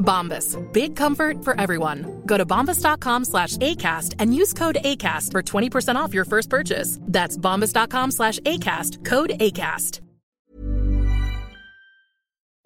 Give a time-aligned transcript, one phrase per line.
[0.00, 0.56] Bombas.
[0.72, 2.22] Big comfort for everyone.
[2.26, 6.98] Go to bombas.com slash ACAST and use code ACAST for 20% off your first purchase.
[7.02, 9.04] That's bombas.com slash ACAST.
[9.04, 10.00] Code ACAST.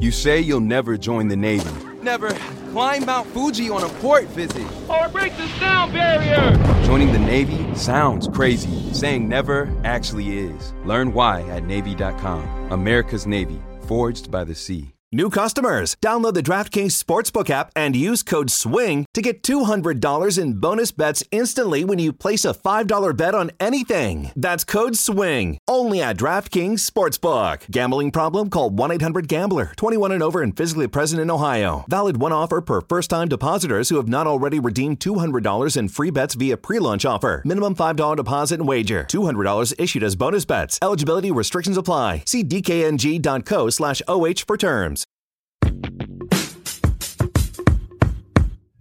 [0.00, 1.70] You say you'll never join the Navy.
[2.02, 2.28] Never
[2.72, 4.66] climb Mount Fuji on a port visit.
[4.88, 6.52] Or break the sound barrier.
[6.84, 8.92] Joining the Navy sounds crazy.
[8.92, 10.74] Saying never actually is.
[10.84, 12.72] Learn why at Navy.com.
[12.72, 14.93] America's Navy, forged by the sea.
[15.14, 20.54] New customers, download the DraftKings Sportsbook app and use code SWING to get $200 in
[20.54, 24.32] bonus bets instantly when you place a $5 bet on anything.
[24.34, 27.70] That's code SWING, only at DraftKings Sportsbook.
[27.70, 28.50] Gambling problem?
[28.50, 31.84] Call 1 800 Gambler, 21 and over and physically present in Ohio.
[31.88, 36.10] Valid one offer per first time depositors who have not already redeemed $200 in free
[36.10, 37.40] bets via pre launch offer.
[37.44, 39.04] Minimum $5 deposit and wager.
[39.08, 40.80] $200 issued as bonus bets.
[40.82, 42.24] Eligibility restrictions apply.
[42.26, 45.03] See DKNG.co slash OH for terms.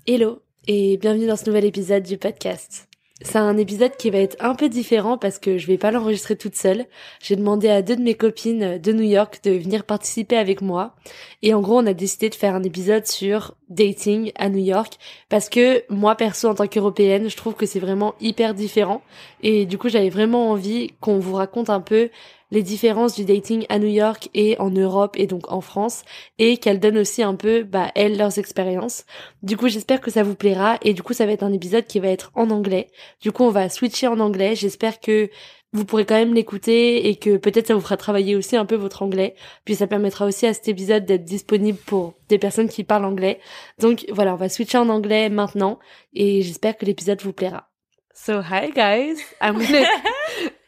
[0.06, 2.90] Hello et bienvenue dans ce nouvel épisode du podcast.
[3.22, 6.36] C'est un épisode qui va être un peu différent parce que je vais pas l'enregistrer
[6.36, 6.88] toute seule.
[7.22, 10.94] J'ai demandé à deux de mes copines de New York de venir participer avec moi.
[11.42, 14.96] Et en gros, on a décidé de faire un épisode sur dating à New York
[15.30, 19.02] parce que moi perso en tant qu'européenne, je trouve que c'est vraiment hyper différent.
[19.42, 22.10] Et du coup, j'avais vraiment envie qu'on vous raconte un peu
[22.54, 26.04] les différences du dating à New York et en Europe et donc en France
[26.38, 29.06] et qu'elles donnent aussi un peu, bah, elles, leurs expériences.
[29.42, 31.88] Du coup, j'espère que ça vous plaira et du coup, ça va être un épisode
[31.88, 32.92] qui va être en anglais.
[33.22, 34.56] Du coup, on va switcher en anglais.
[34.56, 35.32] J'espère que
[35.74, 38.76] vous pourrez quand même l'écouter et que peut-être ça vous fera travailler aussi un peu
[38.76, 39.34] votre anglais.
[39.66, 43.40] Puis ça permettra aussi à cet épisode d'être disponible pour des personnes qui parlent anglais.
[43.80, 45.80] Donc voilà, on va switcher en anglais maintenant
[46.14, 47.68] et j'espère que l'épisode vous plaira.
[48.14, 49.88] So hi guys, I'm gonna.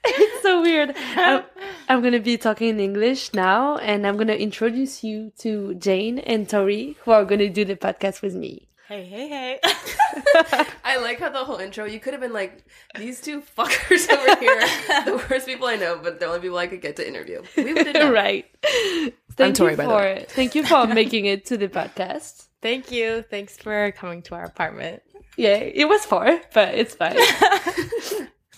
[0.45, 0.95] it's so weird.
[1.15, 1.43] I'm,
[1.89, 6.47] I'm gonna be talking in English now, and I'm gonna introduce you to Jane and
[6.47, 8.67] Tori, who are gonna do the podcast with me.
[8.87, 9.59] Hey, hey, hey.
[10.83, 12.63] I like how the whole intro, you could have been like,
[12.95, 14.59] these two fuckers over here,
[15.05, 17.41] the worst people I know, but the only people I could get to interview.
[17.57, 18.45] We would have right.
[18.63, 20.25] Thank I'm Tori, you by the for way.
[20.29, 22.47] thank you for making it to the podcast.
[22.61, 23.23] Thank you.
[23.23, 25.01] Thanks for coming to our apartment.
[25.35, 27.17] Yeah, it was far, but it's fine.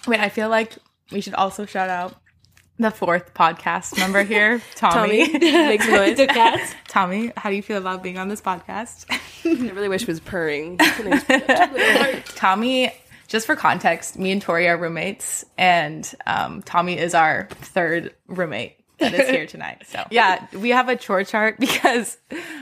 [0.08, 0.78] Wait, I feel like
[1.12, 2.16] we should also shout out
[2.80, 5.26] the fourth podcast member here, Tommy.
[5.28, 6.18] Tommy makes noise.
[6.18, 6.76] the cat.
[6.88, 9.06] Tommy, how do you feel about being on this podcast?
[9.10, 9.20] I
[9.74, 10.78] really wish it was purring.
[12.36, 12.94] Tommy,
[13.28, 18.77] just for context, me and Tori are roommates, and um, Tommy is our third roommate
[19.00, 19.84] that is here tonight.
[19.88, 22.18] So yeah, we have a chore chart because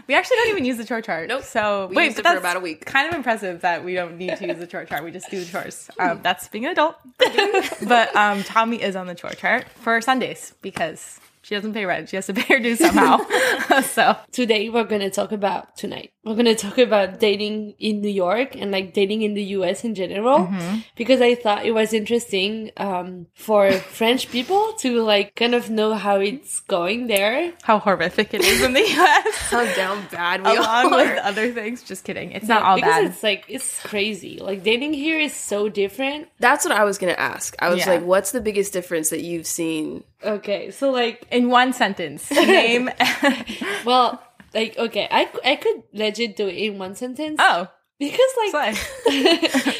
[0.07, 1.27] we actually don't even use the chore chart.
[1.29, 1.43] Nope.
[1.43, 2.85] So We wait, used it for about a week.
[2.85, 5.03] Kind of impressive that we don't need to use the chore chart.
[5.03, 5.89] We just do the chores.
[5.99, 6.97] Um, that's being an adult.
[7.87, 12.09] but um, Tommy is on the chore chart for Sundays because she doesn't pay rent.
[12.09, 13.19] She has to pay her dues somehow.
[13.83, 16.11] so Today we're gonna talk about tonight.
[16.23, 19.93] We're gonna talk about dating in New York and like dating in the US in
[19.93, 20.39] general.
[20.39, 20.79] Mm-hmm.
[20.95, 25.93] Because I thought it was interesting um for French people to like kind of know
[25.93, 27.53] how it's going there.
[27.63, 29.35] how horrific it is in the US.
[29.53, 30.97] How down bad we Along are.
[30.97, 32.31] with other things, just kidding.
[32.31, 33.05] It's not all because bad.
[33.05, 34.39] it's like it's crazy.
[34.39, 36.27] Like dating here is so different.
[36.39, 37.55] That's what I was going to ask.
[37.59, 37.91] I was Yeah.
[37.93, 40.03] like, what's the biggest difference that you've seen?
[40.23, 42.89] Okay, so like In one sentence, name.
[43.85, 44.21] well
[44.53, 47.37] like okay, I I could legit do it in one sentence.
[47.39, 47.67] oh,
[47.99, 48.77] Because like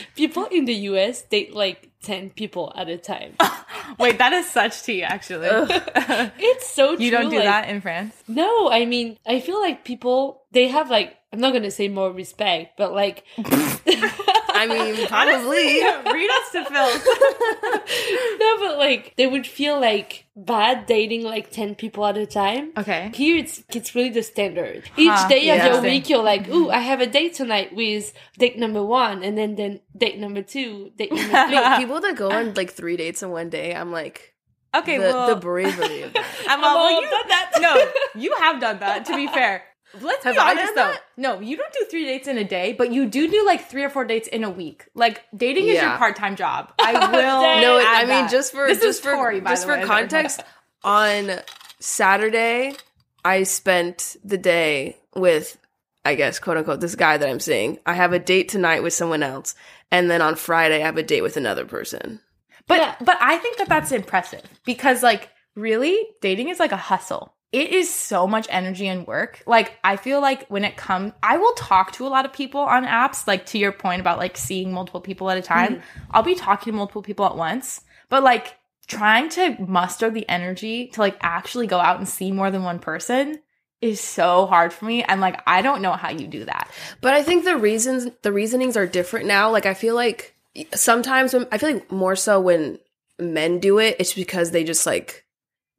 [0.16, 3.36] people in the US date like ten people at a time.
[4.00, 5.48] Wait, that is such tea, actually.
[6.40, 7.04] it's so true.
[7.06, 8.14] You true, don't do like- that in France?
[8.28, 12.12] No, I mean, I feel like people they have like I'm not gonna say more
[12.12, 13.24] respect, but like
[14.56, 15.82] I mean, probably.
[16.14, 18.40] Read us to Phil.
[18.40, 22.72] no, but like they would feel like bad dating like ten people at a time.
[22.78, 23.12] Okay.
[23.14, 24.84] Here it's it's really the standard.
[24.98, 28.14] Each Huh, day of your week, you're like, "Ooh, I have a date tonight with
[28.38, 31.56] date number one, and then then date number two, date number three.
[31.56, 34.34] No, people that go on like three dates in one day, I'm like,
[34.76, 36.26] Okay, the, well, the bravery of that.
[36.50, 37.52] I'm all, well, all you, done that.
[37.62, 39.06] no, you have done that.
[39.06, 39.64] To be fair,
[40.02, 40.88] let's Have be honest though.
[40.92, 41.02] that?
[41.18, 43.84] No, you don't do three dates in a day, but you do do like three
[43.84, 44.86] or four dates in a week.
[44.96, 46.72] Like dating is your part time job.
[46.80, 47.62] I will.
[47.62, 48.32] No, I mean that.
[48.32, 50.42] just for this just is for Tori, by just the for way, context.
[50.84, 51.32] On
[51.80, 52.74] Saturday,
[53.24, 55.58] I spent the day with,
[56.04, 57.78] I guess, quote unquote, this guy that I'm seeing.
[57.86, 59.56] I have a date tonight with someone else,
[59.92, 62.20] and then on Friday, I have a date with another person.
[62.68, 62.96] But Yeah.
[63.02, 67.35] but I think that that's impressive because like really dating is like a hustle.
[67.56, 69.42] It is so much energy and work.
[69.46, 72.60] Like I feel like when it comes I will talk to a lot of people
[72.60, 75.76] on apps like to your point about like seeing multiple people at a time.
[75.76, 75.82] Hmm.
[76.12, 77.80] I'll be talking to multiple people at once.
[78.10, 78.58] But like
[78.88, 82.80] trying to muster the energy to like actually go out and see more than one
[82.80, 83.40] person
[83.80, 86.70] is so hard for me and like I don't know how you do that.
[87.00, 89.50] But I think the reasons, the reasonings are different now.
[89.50, 90.36] Like I feel like
[90.74, 92.80] sometimes when I feel like more so when
[93.18, 95.25] men do it, it's because they just like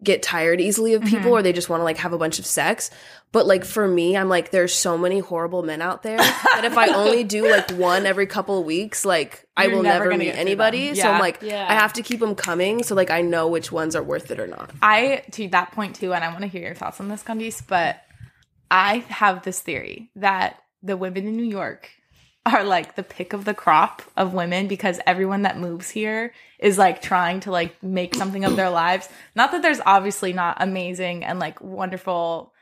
[0.02, 1.28] get tired easily of people mm-hmm.
[1.31, 2.90] or they just want to like have a bunch of sex.
[3.32, 6.76] But like for me, I'm like, there's so many horrible men out there that if
[6.76, 10.19] I only do like one every couple of weeks, like I You're will never never,
[10.19, 10.88] meet anybody.
[10.88, 10.96] them.
[10.96, 11.66] So I'm like, Yeah.
[11.69, 12.82] I have to keep them coming.
[12.82, 14.70] So like I know which ones are worth it or not.
[14.82, 17.62] I to that point too, and I want to hear your thoughts on this, Candice.
[17.66, 18.00] But
[18.70, 21.90] I have this theory that the women in New York
[22.46, 26.78] are like the pick of the crop of women because everyone that moves here is
[26.78, 29.08] like trying to like make something of their lives.
[29.34, 32.52] Not that there's obviously not amazing and like wonderful.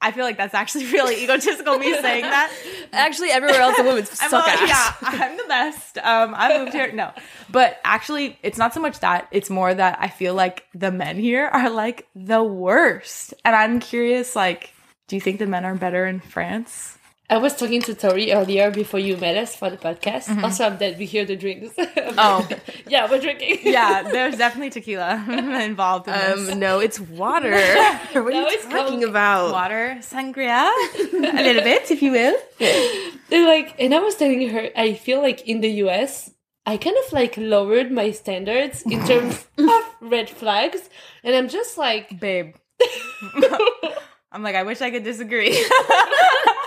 [0.00, 2.52] I feel like that's actually really egotistical me saying that.
[2.92, 4.96] Actually, everywhere else the women suck like, ass.
[5.02, 5.98] yeah, I'm the best.
[5.98, 6.90] Um, I moved here.
[6.92, 7.12] No,
[7.50, 9.28] but actually, it's not so much that.
[9.30, 13.78] It's more that I feel like the men here are like the worst, and I'm
[13.78, 14.34] curious.
[14.34, 14.72] Like,
[15.06, 16.98] do you think the men are better in France?
[17.30, 20.42] I was talking to Tori earlier before you met us for the podcast.
[20.42, 20.98] Also, I'm dead.
[20.98, 21.74] We hear the drinks.
[22.18, 22.46] Oh.
[22.86, 23.60] yeah, we're drinking.
[23.64, 25.24] Yeah, there's definitely tequila
[25.64, 26.50] involved in this.
[26.52, 27.50] Um, no, it's water.
[27.50, 29.08] what are you it's talking Coke.
[29.10, 29.52] about?
[29.52, 32.36] Water, sangria, a little bit, if you will.
[33.30, 36.30] They're like, and I was telling her, I feel like in the US,
[36.66, 40.90] I kind of like lowered my standards in terms of red flags,
[41.24, 42.54] and I'm just like, Babe.
[44.30, 45.56] I'm like, I wish I could disagree.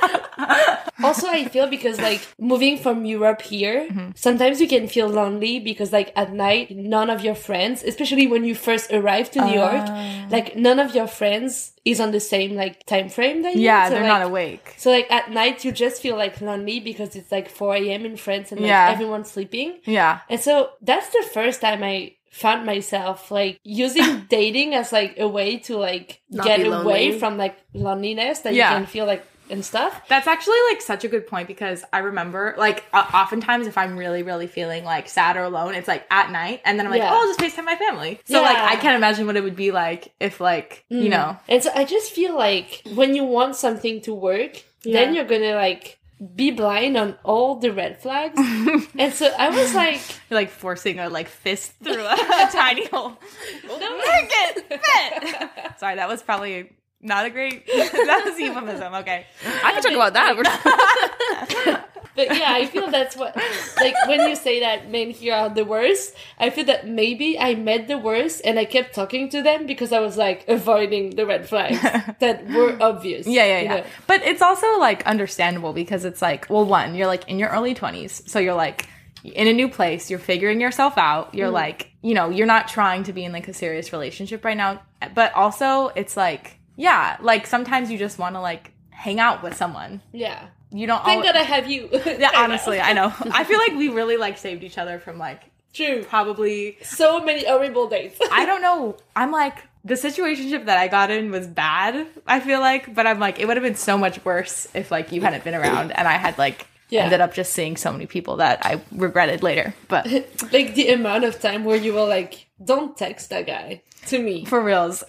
[1.03, 4.11] also I feel because like moving from Europe here, mm-hmm.
[4.15, 8.43] sometimes you can feel lonely because like at night, none of your friends, especially when
[8.43, 9.71] you first arrive to New ah.
[9.71, 13.61] York, like none of your friends is on the same like time frame that you.
[13.61, 14.75] yeah, So, they're like, not awake.
[14.77, 18.05] So like at night, you just feel like lonely because it's like 4 a.m.
[18.05, 18.89] in France and like Yeah.
[18.91, 19.79] everyone's sleeping.
[19.85, 20.19] Yeah.
[20.29, 25.27] And so that's the first time I found myself like using dating as like a
[25.27, 28.71] way to like Not get away from like loneliness that Yeah.
[28.71, 30.01] you can feel like and stuff.
[30.07, 34.23] That's actually like such a good point because I remember like oftentimes if I'm really
[34.23, 37.13] really feeling like sad or alone, it's like at night, and then I'm like, Yeah.
[37.13, 38.19] oh, I'll just Facetime my family.
[38.25, 41.09] So like I can't imagine what it would be like if like you mm.
[41.09, 45.25] know And so I just feel like when you want something to work, then you're
[45.25, 45.97] gonna like
[46.35, 48.39] be blind on all the red flags.
[48.97, 52.87] and so I was like, you're like forcing a like fist through a, a tiny
[52.87, 53.09] hole.
[53.63, 55.79] Make it fit.
[55.79, 57.65] Sorry, that was probably not a great.
[57.67, 58.93] that was euphemism.
[58.95, 59.25] Okay.
[59.63, 61.85] I can talk about that.
[62.15, 63.35] but yeah, I feel that's what
[63.77, 67.53] like when you say that men here are the worst, I feel that maybe I
[67.53, 71.25] met the worst and I kept talking to them because I was like avoiding the
[71.25, 71.79] red flags
[72.19, 73.27] that were obvious.
[73.27, 73.75] Yeah, yeah, yeah.
[73.75, 73.83] know?
[74.07, 77.75] But it's also like understandable because it's like, well, one, you're like in your early
[77.75, 78.27] 20s.
[78.27, 78.89] So you're like
[79.23, 81.35] in a new place, you're figuring yourself out.
[81.35, 81.53] You're mm-hmm.
[81.53, 84.81] like, you know, you're not trying to be in like a serious relationship right now.
[85.13, 89.55] But also, it's like, yeah, like sometimes you just want to like hang out with
[89.57, 90.01] someone.
[90.13, 90.47] Yeah.
[90.71, 91.89] You don't Thank al- God I have you.
[92.05, 93.13] Yeah, honestly, I know.
[93.31, 95.41] I feel like we really like saved each other from like
[95.73, 96.03] True.
[96.03, 98.17] probably So many horrible dates.
[98.31, 98.97] I don't know.
[99.15, 102.07] I'm like the situationship that I got in was bad.
[102.25, 105.11] I feel like, but I'm like it would have been so much worse if like
[105.11, 107.03] you hadn't been around and I had like Yeah.
[107.05, 109.73] ended up just seeing so many people that I regretted later.
[109.87, 110.05] But
[110.51, 114.43] like the amount of time where you were like, "Don't text that guy to me."
[114.45, 115.03] for reals.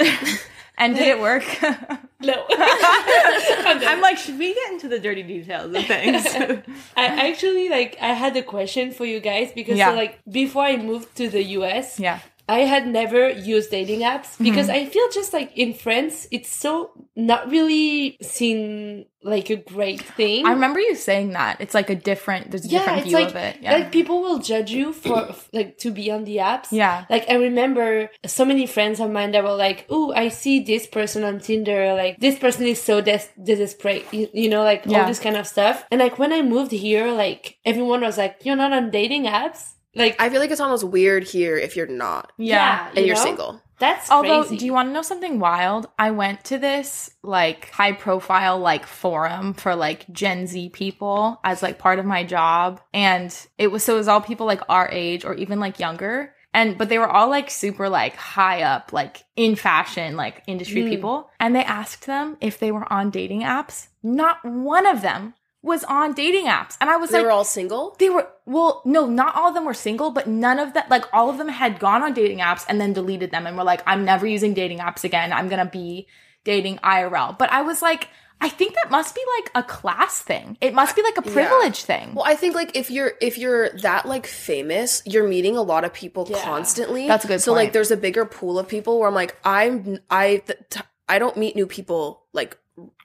[0.78, 1.44] And did it work?
[2.20, 2.34] No.
[2.50, 6.26] I'm like, should we get into the dirty details of things?
[6.96, 9.90] I actually like I had a question for you guys because Yeah.
[9.90, 12.18] so, like before I moved to the US, yeah.
[12.48, 14.44] I had never used dating apps Mm-hmm.
[14.44, 20.00] because I feel just like in France, it's so not really seen like a great
[20.00, 20.46] thing.
[20.46, 21.60] I remember you saying that.
[21.60, 23.56] It's like a different, there's a yeah, different view like of it.
[23.60, 23.72] Yeah.
[23.74, 26.68] like people will judge you for like to be on the apps.
[26.70, 27.04] Yeah.
[27.10, 30.86] Like I remember so many friends of mine that were like, "Oh, I see this
[30.86, 31.94] person on Tinder.
[31.94, 34.06] Like this person is so des- desperate.
[34.12, 35.02] You, you know, like Yeah.
[35.02, 38.38] all this kind of stuff." And like when I moved here, like everyone was like,
[38.44, 41.86] "You're not on dating apps." Like I feel like it's almost weird here if you're
[41.86, 42.88] not yeah.
[42.88, 43.22] and you you're know?
[43.22, 43.62] single.
[43.80, 44.56] That's Although, crazy.
[44.56, 45.86] do you want to know something wild?
[45.98, 51.62] I went to this like high profile like forum for like Gen Z people as
[51.62, 52.80] like part of my job.
[52.92, 56.34] And it was so it was all people like our age or even like younger.
[56.52, 60.82] And but they were all like super like high up, like in fashion, like industry
[60.82, 60.88] Mm.
[60.90, 61.30] people.
[61.38, 63.88] And they asked them if they were on dating apps.
[64.02, 66.76] Not one of them was on dating apps.
[66.80, 67.96] And I was They like They were all single.
[67.98, 71.04] they were well, no, not all of them were single, but none of that like
[71.12, 73.82] all of them had gone on dating apps and then deleted them and were like,
[73.86, 75.32] I'm never using dating apps again.
[75.32, 76.06] I'm gonna be
[76.44, 77.36] dating IRL.
[77.38, 78.08] But I was like,
[78.40, 80.56] I think that must be like a class thing.
[80.60, 82.14] It must be like a privilege thing.
[82.14, 85.84] Well, I think like if you're if you're that like famous, you're meeting a lot
[85.84, 87.08] of people constantly.
[87.08, 87.72] That's a good So like, point.
[87.72, 91.56] there's a bigger pool of people where I'm like, I'm I th- I don't meet
[91.56, 92.22] new people.
[92.32, 92.56] Like,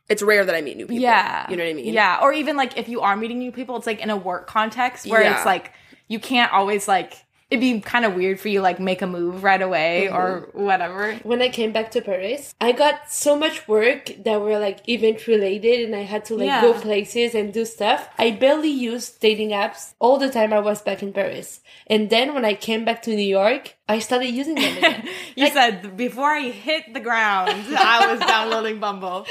[0.09, 1.01] it's rare that I meet new people.
[1.01, 1.49] Yeah.
[1.49, 1.93] you know what I mean.
[1.93, 2.19] Yeah.
[2.21, 5.07] Or even like if you are meeting new people, it's like in a work context
[5.07, 5.35] where Yeah.
[5.37, 5.71] it's like
[6.07, 9.43] you can't always like it'd be kind of weird for you like make a move
[9.43, 10.15] right away mm-hmm.
[10.17, 11.13] or whatever.
[11.21, 15.27] when I came back to Paris, I got so much work that were like event
[15.27, 16.61] related and I had to like Yeah.
[16.61, 18.09] go places and do stuff.
[18.17, 21.59] I barely used dating apps all the time I was back in Paris.
[21.85, 25.07] And then when I came back to New York, I started using them again.
[25.35, 29.25] You said before I hit the ground, I was downloading Bumble.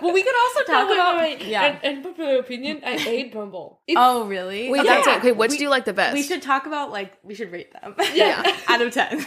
[0.00, 1.48] Well, we could also talk No, wait, about wait, wait.
[1.48, 1.78] yeah.
[1.82, 3.80] And, popular opinion, I hate Bumble.
[3.86, 4.70] It's- oh, really?
[4.70, 5.32] Wait, that's okay.
[5.32, 6.14] Which do you like the best?
[6.14, 7.94] We should talk about like we should rate them.
[8.14, 8.42] Yeah.
[8.66, 9.20] out of ten.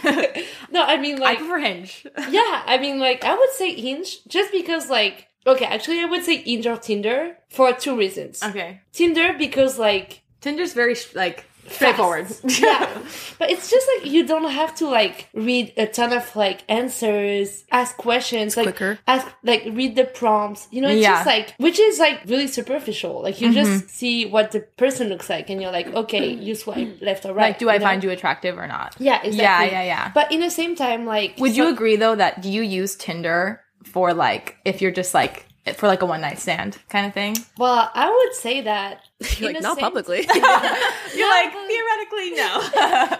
[0.70, 2.06] no, I mean I like prefer Hinge.
[2.28, 6.24] yeah, I mean like I would say Hinge just because like okay, actually I would
[6.24, 8.42] say Hinge or Tinder for two reasons.
[8.42, 8.80] Okay.
[8.92, 12.26] Tinder because like Tinder's very like straightforward.
[12.44, 12.88] yeah
[13.38, 17.64] but it's just like you don't have to like read a ton of like answers
[17.70, 18.98] ask questions like quicker.
[19.06, 21.14] ask like read the prompts you know it's Yeah.
[21.14, 23.86] just like which is like really superficial like you just mm-hmm.
[23.88, 27.50] see what the person looks like and you're like okay you swipe left or right
[27.50, 27.84] like, do I know?
[27.84, 28.96] find you attractive or not?
[28.98, 30.10] yeah exactly Yeah, yeah, yeah.
[30.14, 33.60] but in the same time like Would you agree though that do you use Tinder
[33.84, 37.36] for like if you're just like for like a one night stand kind of thing?
[37.58, 39.02] well i would say that
[39.38, 40.18] You're like not sense- publicly.
[41.14, 42.60] You're like theoretically no.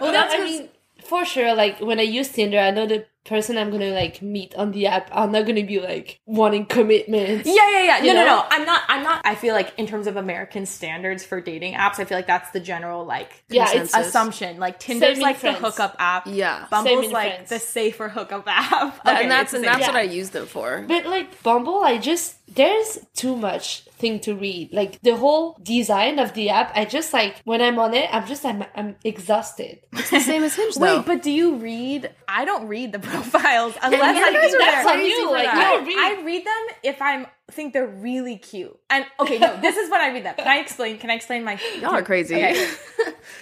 [0.01, 0.69] well, that's I mean,
[1.03, 1.53] for sure.
[1.53, 4.87] Like when I use Tinder, I know the person I'm gonna like meet on the
[4.87, 7.45] app I'm not gonna be like wanting commitment.
[7.45, 7.99] Yeah, yeah, yeah.
[7.99, 8.45] No, You no, no.
[8.49, 8.81] I'm not.
[8.87, 9.21] I'm not.
[9.23, 12.49] I feel like in terms of American standards for dating apps, I feel like that's
[12.51, 14.57] the general like Yeah, it's- assumption.
[14.59, 15.59] Like Tinder's in like France.
[15.59, 16.23] the hookup app.
[16.27, 16.65] Yeah.
[16.71, 17.49] Bumble's like France.
[17.49, 18.99] the safer hookup app.
[19.05, 19.71] Okay, and that's and same.
[19.73, 20.83] that's what I use them for.
[20.87, 24.73] But like Bumble, I just there's too much thing to read.
[24.73, 28.27] Like the whole design of the app, I just like when I'm on it, I'm
[28.27, 29.79] just I'm I'm exhausted.
[29.93, 30.97] It's the same as Hinge though.
[30.97, 32.09] Wait, but do you read?
[32.27, 35.97] I don't read the profiles unless you I guys that's on you, like, I read.
[35.97, 38.77] I read them if I'm think they're really cute.
[38.89, 40.35] And okay, no, this is what I read them.
[40.35, 40.97] Can I explain?
[40.97, 41.59] Can I explain my?
[41.81, 42.35] Y'all are crazy.
[42.35, 42.67] Okay.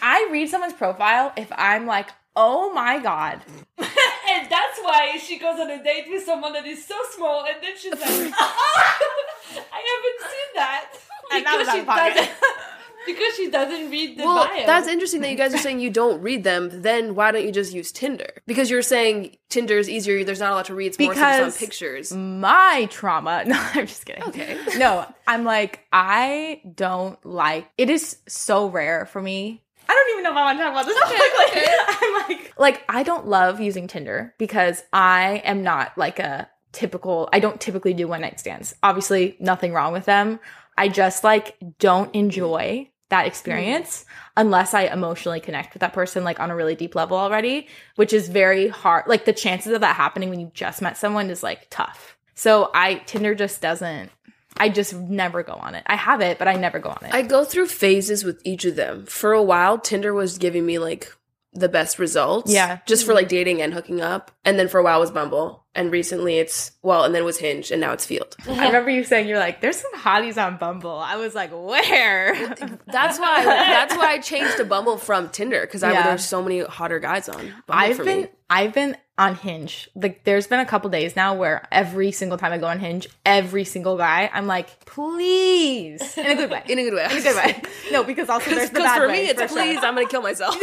[0.01, 3.41] I read someone's profile if I'm like, oh my god,
[3.77, 7.61] and that's why she goes on a date with someone that is so small, and
[7.61, 10.85] then she's like, I haven't seen that
[11.33, 12.15] And that was out she of pocket.
[12.15, 12.31] doesn't
[13.05, 14.65] because she doesn't read the Well, bio.
[14.65, 16.81] that's interesting that you guys are saying you don't read them.
[16.81, 18.29] Then why don't you just use Tinder?
[18.45, 20.23] Because you're saying Tinder is easier.
[20.23, 20.88] There's not a lot to read.
[20.88, 22.13] It's more just Because- on pictures.
[22.13, 23.43] my trauma.
[23.47, 24.23] No, I'm just kidding.
[24.23, 24.57] Okay.
[24.77, 27.67] no, I'm like, I don't like.
[27.77, 29.63] It is so rare for me.
[29.88, 30.99] I don't even know if I want to talk about this.
[31.01, 32.07] publicly.
[32.07, 37.27] I'm like, like I don't love using Tinder because I am not like a typical.
[37.33, 38.75] I don't typically do one night stands.
[38.83, 40.39] Obviously, nothing wrong with them.
[40.79, 42.89] I just like don't enjoy mm-hmm.
[43.09, 43.27] that mm-hmm.
[43.27, 44.05] experience
[44.38, 47.67] unless I emotionally connect with that person like on a really deep level already,
[47.98, 49.05] which is very hard.
[49.07, 52.17] Like the chances of that happening when you just met someone is like tough.
[52.33, 54.09] So I Tinder just doesn't
[54.57, 55.83] I just never go on it.
[55.86, 57.13] I have it, but I never go on it.
[57.13, 59.05] I go through phases with each of them.
[59.05, 61.13] For a while, Tinder was giving me like
[61.53, 62.51] the best results.
[62.51, 62.79] Yeah.
[62.86, 63.17] Just for mm-hmm.
[63.17, 64.31] like dating and hooking up.
[64.43, 65.65] And then for a while was Bumble.
[65.79, 68.36] And recently it's well, and then it was Hinge, and now it's Feeld.
[68.50, 70.91] I remember you saying you're like, there's some hotties on Bumble.
[71.00, 72.36] I was like, where?
[72.88, 73.45] That's why.
[73.45, 76.03] that's why I changed to Bumble from Tinder because Yeah.
[76.03, 77.38] there's so many hotter guys on.
[77.38, 78.27] Bumble I've for been me.
[78.50, 79.89] I've been on Hinge.
[79.95, 83.07] Like there's been a couple days now where every single time I go on Hinge,
[83.25, 87.17] every single guy, I'm like, please, in a good way, in a good way, in
[87.17, 87.62] a good way.
[87.91, 89.86] No, because also there's the Because bad for way, me, it's for please, sure.
[89.86, 90.55] I'm gonna kill myself.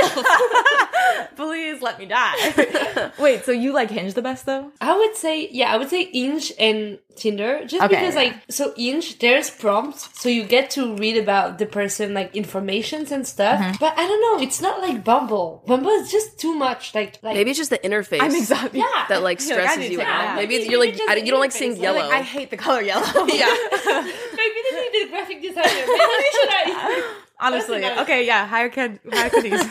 [1.37, 3.13] please let me die.
[3.19, 4.73] Wait, so you like Hinge the best though?
[4.81, 8.21] I would say, yeah, I would say Hinge and Tinder, just Okay, because, yeah.
[8.21, 13.13] like, so Hinge, there's prompts, so you get to read about the person, like, informations
[13.13, 13.61] and stuff.
[13.61, 13.77] Mm-hmm.
[13.79, 15.63] But I don't know, it's not like Bumble.
[15.67, 18.21] Bumble is just too much, like, like Maybe it's just the interface.
[18.21, 18.75] I'm exhausted.
[18.75, 18.85] Yeah.
[19.09, 20.25] that like You're like, stresses you to take a out.
[20.25, 20.37] nap.
[20.37, 21.83] Maybe Maybe you're like just I, the you don't like seeing interface.
[21.83, 21.99] yellow.
[22.01, 23.05] Like, I hate the color yellow.
[23.27, 23.47] yeah.
[23.87, 25.63] maybe they need a graphic designer.
[25.65, 27.15] Maybe should I?
[27.41, 29.63] Honestly, okay, yeah, hire kid, hire kiddies.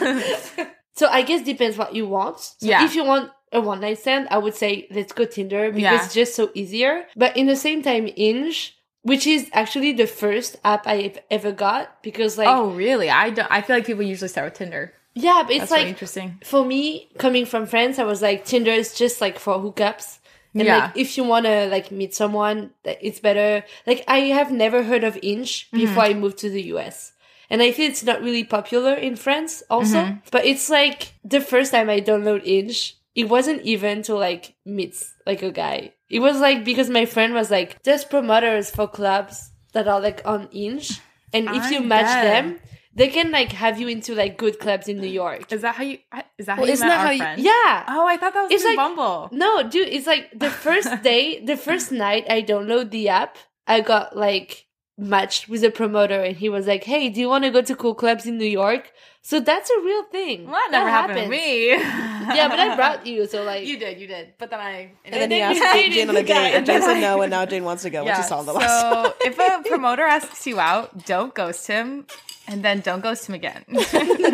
[0.94, 2.40] So I guess depends what you want.
[2.40, 2.86] So Yeah.
[2.86, 6.04] if you want a one night stand, I would say let's go Tinder because Yeah.
[6.06, 7.06] it's just so easier.
[7.16, 12.02] But in the same time, Hinge, which is actually the first app I've ever got
[12.04, 13.10] because like oh, really?
[13.10, 13.48] I don't.
[13.52, 14.94] I feel like people usually start with Tinder.
[15.16, 16.40] yeah, but it's That's like really interesting.
[16.44, 20.20] for me coming from France, I was like Tinder is just like for hookups.
[20.58, 20.78] And Yeah.
[20.86, 23.64] like if you wanna like meet someone, it's better.
[23.86, 25.78] Like I have never heard of Hinge Mm-hmm.
[25.78, 27.12] before I moved to the US.
[27.50, 29.98] And I feel it's not really popular in France also.
[30.02, 30.18] Mm-hmm.
[30.32, 34.96] But it's like the first time I download Hinge, it wasn't even to like meet
[35.26, 35.94] like a guy.
[36.10, 40.22] It was like because my friend was like, there's promoters for clubs that are like
[40.26, 41.00] on Hinge.
[41.34, 42.24] And if you match bet.
[42.24, 42.60] them,
[42.94, 45.52] they can like have you into like good clubs in New York.
[45.52, 45.98] Is that how you?
[46.38, 47.84] Is that how Well, you met that our how you- Yeah.
[47.90, 49.30] Oh, I thought that was It's like- Bumble.
[49.32, 53.82] No, dude, it's like the first day, the first night I download the app, I
[53.82, 54.66] got like
[54.98, 57.76] matched with a promoter and he was like, Hey, do you want to go to
[57.76, 58.92] cool clubs in New York?
[59.22, 60.46] So that's a real thing.
[60.46, 61.70] Well, that never happened to me.
[61.70, 64.34] Yeah, but I brought you, so like You did, you did.
[64.38, 64.92] But then I.
[65.04, 67.46] And then he asked you Jane on a date, and Jane said no, and now
[67.46, 70.46] Jane wants to go when she saw him the last so if a promoter asks
[70.46, 72.06] you out, don't ghost him,
[72.48, 73.66] and then don't ghost him again.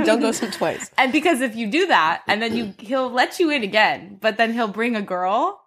[0.06, 0.92] Don't ghost him twice.
[0.98, 4.36] and because if you do that, and then you he'll let you in again, but
[4.36, 5.62] then he'll bring a girl,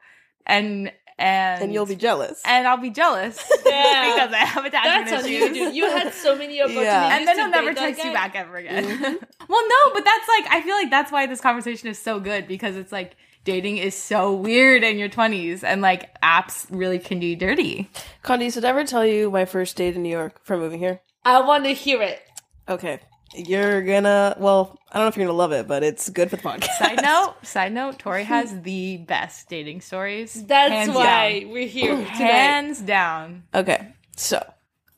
[0.47, 2.43] and and And you'll be jealous.
[2.45, 4.15] and I'll be jealous Yeah.
[4.15, 5.57] because I have attachment that's on issues.
[5.57, 5.75] you, dude.
[5.75, 6.89] You had so many opportunities.
[6.93, 8.85] and then he'll never date that text you back ever again.
[8.85, 9.03] Mm-hmm.
[9.49, 12.47] well, no, but that's like I feel like that's why this conversation is so good
[12.49, 17.21] because it's like dating is so weird in your twenties, and like apps really can
[17.21, 17.91] do dirty.
[18.25, 21.01] Candice, did I ever tell you my first date in New York for moving here?
[21.25, 22.21] I want to hear it.
[22.69, 23.01] Okay.
[23.35, 26.37] You're gonna, well, I don't know if you're gonna love it, but it's good for
[26.37, 26.77] the podcast.
[26.79, 30.35] Side note, side note, Tori has the best dating stories.
[30.47, 31.51] That's Hands why down.
[31.51, 32.09] we're here tonight.
[32.11, 33.43] Hands down.
[33.55, 34.45] Okay, so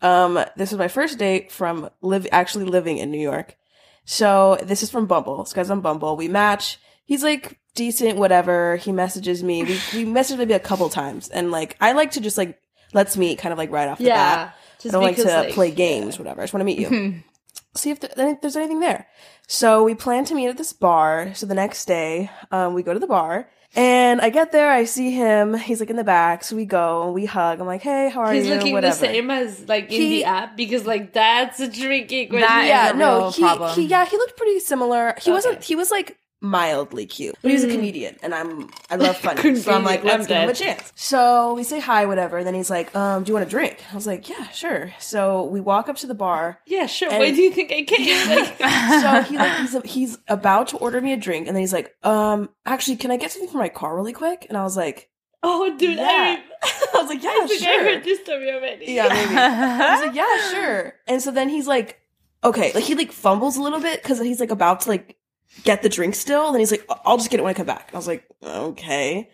[0.03, 3.57] um, this was my first date from live actually living in New York.
[4.05, 5.43] So this is from Bumble.
[5.43, 6.17] This guy's on Bumble.
[6.17, 6.79] We match.
[7.07, 8.77] He's like decent, whatever.
[8.77, 9.63] He messages me.
[9.65, 12.61] We we messaged maybe a couple times, and like I like to just like
[12.93, 14.15] let's meet kind of like right off the Yeah,
[14.47, 14.57] bat.
[14.81, 16.41] just I don't like to like, play games, whatever.
[16.41, 17.23] I just want to meet you.
[17.77, 19.07] See if there's anything there.
[19.47, 21.33] So we plan to meet at this bar.
[21.35, 23.49] So the next day, um, we go to the bar.
[23.75, 25.53] And I get there, I see him.
[25.53, 27.61] He's like in the back, so we go, and we hug.
[27.61, 28.95] I'm like, "Hey, how are He's you?" looking Whatever.
[28.95, 32.49] the same as like in He- the app because like that's a tricky question.
[32.49, 33.75] That is yeah, a no, real he, problem.
[33.75, 35.15] he, yeah, he looked pretty similar.
[35.21, 35.63] He wasn't.
[35.63, 39.57] He was like mildly cute, but he was a comedian, and I'm I love funny,
[39.57, 40.93] so I'm like, let's I'm give him a chance.
[40.95, 42.39] So we say hi, whatever.
[42.39, 43.83] And then he's like, um, do you want a drink?
[43.91, 44.93] I was like, yeah, sure.
[44.99, 46.61] So we walk up to the bar.
[46.67, 47.11] Yeah, sure.
[47.11, 48.07] Why do you think I came?
[48.37, 48.59] Like,
[49.03, 51.95] so he like he's he's about to order me a drink, and then he's like,
[52.03, 54.47] um, actually, can I get something for my car really quick?
[54.49, 55.09] And I was like,
[55.43, 56.39] oh, dude, Yeah.
[56.39, 56.43] I,
[56.95, 57.81] I was like, yeah, I think sure.
[57.81, 58.87] I heard this story already.
[58.87, 59.29] Yeah, maybe.
[59.29, 60.95] He's like, yeah, sure.
[61.07, 62.01] And so then he's like,
[62.43, 65.17] okay, like he like fumbles a little bit because he's like about to like
[65.65, 66.47] get the drink still.
[66.47, 67.91] And then he's like, I'll just get it when I come back.
[67.93, 69.31] I was like, okay.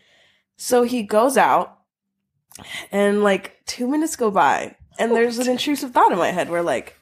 [0.56, 1.78] So he goes out
[2.90, 6.50] and like two minutes go by and oh, there's an intrusive thought in my head
[6.50, 6.96] where like,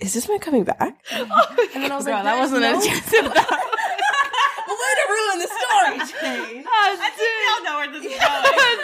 [0.00, 1.02] is this man coming back?
[1.12, 3.62] Oh and then I was like, that wasn't no- a intrusive thought.
[4.68, 5.98] Way to ruin the story,
[6.52, 6.64] Jane.
[6.68, 8.78] Oh, I think we all know where this is going.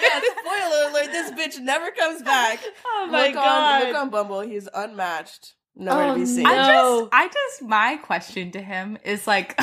[0.00, 2.60] yeah, spoiler alert, this bitch never comes back.
[2.86, 3.82] Oh my look god.
[3.82, 5.54] On, look on Bumble, he's unmatched.
[5.74, 6.42] Nowhere Oh, to be seen.
[6.44, 6.50] no.
[6.50, 9.58] I just, I just, my question to him is like,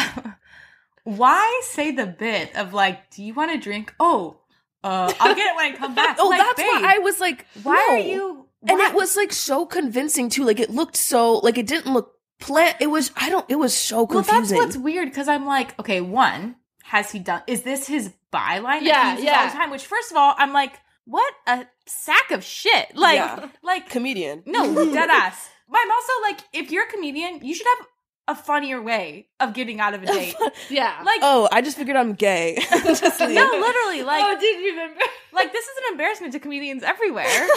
[1.04, 3.94] why say the bit of like, do you want a drink?
[4.00, 4.38] Oh,
[4.84, 6.18] uh, I'll get it when I come back.
[6.20, 7.96] Oh, Like, that's babe, why I was like, Why no.
[7.96, 8.46] are you?
[8.68, 10.44] And it was like so convincing too.
[10.44, 12.76] Like it looked so like it didn't look plant.
[12.82, 13.46] It was I don't.
[13.50, 14.58] It was so Well, confusing.
[14.58, 17.42] that's what's weird because I'm like, okay, one, has he done?
[17.48, 18.64] Is this his byline?
[18.64, 19.40] that Yeah, he uses yeah.
[19.40, 19.70] all the time.
[19.72, 20.74] Which, first of all, I'm like,
[21.06, 22.94] what a sack of shit.
[22.96, 23.48] Like, Yeah.
[23.64, 24.44] like comedian.
[24.46, 25.50] no, dead ass.
[25.70, 27.88] But I'm also like, if you're a comedian, you should have
[28.30, 30.36] a funnier way of getting out of a date.
[30.70, 31.02] Yeah.
[31.04, 32.58] Like Oh, I just figured I'm gay.
[32.86, 33.32] Just leave.
[33.36, 35.02] no, literally, oh, like oh, did you remember?
[35.34, 37.48] like this is an embarrassment to comedians everywhere.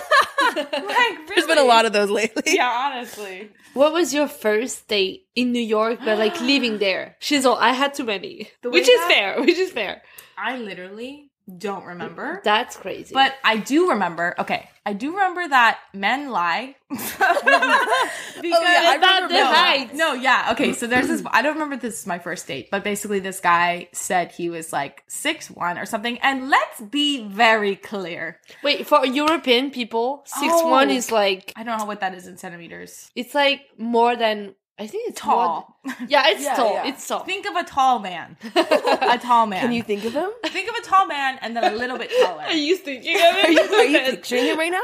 [0.57, 2.55] like There's been a lot of those lately.
[2.55, 3.51] Yeah, honestly.
[3.75, 7.17] What was your first date in New York, but like living there?
[7.21, 8.51] She's all, I had too many.
[8.63, 10.03] The Which is that- fair, which is fair.
[10.37, 12.41] I literally don't remember.
[12.45, 13.13] That's crazy.
[13.15, 14.35] But I do remember.
[14.39, 16.77] Okay, I do remember that men lie.
[17.25, 18.09] Oh,
[18.41, 19.95] because I About the no, height.
[19.95, 20.49] no, yeah.
[20.53, 21.23] Okay, so there's this.
[21.31, 24.73] I don't remember this is my first date, but basically this guy said he was
[24.73, 26.19] like six one or something.
[26.21, 28.41] And let's be very clear.
[28.63, 30.93] Wait, for European people, six one Oh.
[30.95, 33.11] is like I don't know what that is in centimeters.
[33.15, 35.77] it's like more than I think it's Tall.
[35.85, 36.73] th- yeah, it's Yeah, tall.
[36.75, 36.87] yeah.
[36.89, 37.25] It's tall.
[37.25, 38.37] Think of a tall man.
[38.55, 39.61] a tall man.
[39.61, 40.31] Can you think of him?
[40.47, 42.43] think of a tall man and then a little bit taller?
[42.47, 43.45] Are you thinking of it?
[43.45, 44.83] Are you, are you picturing him right now?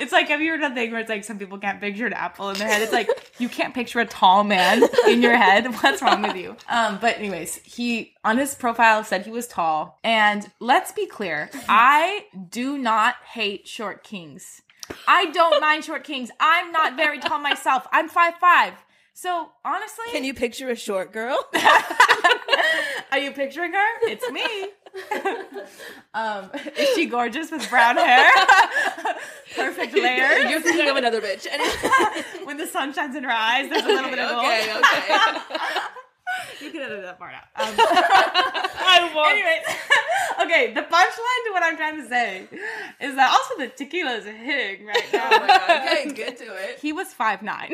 [0.00, 2.12] it's like have you heard that thing where it's like some people can't picture an
[2.12, 2.82] apple in their head?
[2.82, 5.66] It's like you can't picture a tall man in your head.
[5.82, 6.56] What's wrong with you?
[6.68, 9.98] Um, but anyways, he on his profile said he was tall.
[10.04, 14.62] And let's be clear, I do not hate short kings.
[15.06, 16.30] I don't mind short kings.
[16.40, 17.86] I'm not very tall myself.
[17.92, 18.74] I'm five five.
[19.14, 21.38] So honestly, Can you picture a short girl?
[23.12, 23.86] are you picturing her?
[24.02, 24.70] It's me.
[26.14, 28.28] um, is she gorgeous with brown hair?
[29.54, 30.50] Perfect layers.
[30.50, 31.46] You're thinking of another bitch.
[32.44, 34.44] when the sun shines in her eyes, there's a little bit of gold.
[34.44, 35.58] okay, okay.
[36.60, 37.44] You can edit that part out.
[37.56, 37.74] Um,
[38.86, 39.30] I won't.
[39.30, 39.64] Anyways,
[40.42, 40.74] okay.
[40.74, 42.48] The punchline to what I'm trying to say
[43.00, 45.28] is that also the tequila is hitting right now.
[45.32, 45.88] Oh my god.
[45.88, 46.78] Okay, get to it.
[46.80, 47.72] He was five nine.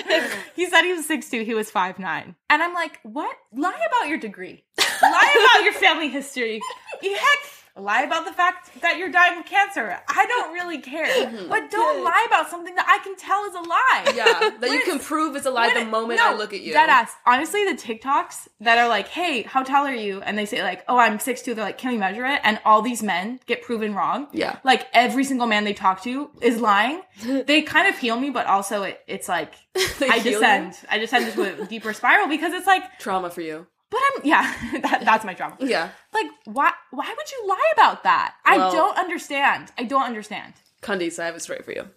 [0.56, 1.44] he said he was six two.
[1.44, 2.34] He was five nine.
[2.48, 3.36] And I'm like, what?
[3.52, 4.64] Lie about your degree.
[5.02, 6.60] Lie about your family history.
[7.02, 7.38] You heck,
[7.82, 9.98] lie about the fact that you're dying of cancer.
[10.08, 11.06] I don't really care.
[11.06, 11.48] Mm-hmm.
[11.48, 14.12] But don't lie about something that I can tell is a lie.
[14.14, 16.72] Yeah, that you can prove is a lie the moment no, I look at you.
[16.72, 17.12] Dead ass.
[17.26, 20.20] Honestly, the TikToks that are like, hey, how tall are you?
[20.22, 21.54] And they say like, oh, I'm 6'2".
[21.54, 22.40] They're like, can we measure it?
[22.44, 24.28] And all these men get proven wrong.
[24.32, 24.58] Yeah.
[24.64, 27.02] Like every single man they talk to is lying.
[27.22, 30.22] they kind of heal me, but also it, it's like I heal you?
[30.32, 30.78] descend.
[30.88, 33.66] I descend into a deeper spiral because it's like, Trauma for you.
[33.90, 35.56] But I'm yeah, that, that's my trauma.
[35.60, 35.90] Yeah.
[36.12, 38.34] Like why why would you lie about that?
[38.44, 39.72] I don't understand.
[39.76, 40.54] I don't understand.
[40.82, 41.88] Candice, I have a story for you.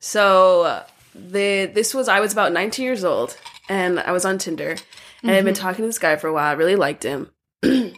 [0.00, 3.36] So uh, the this was I was about 19 years old
[3.68, 4.76] and I was on Tinder
[5.22, 6.50] and I'd been talking to this guy for a while.
[6.50, 7.30] I really liked him.
[7.62, 7.92] he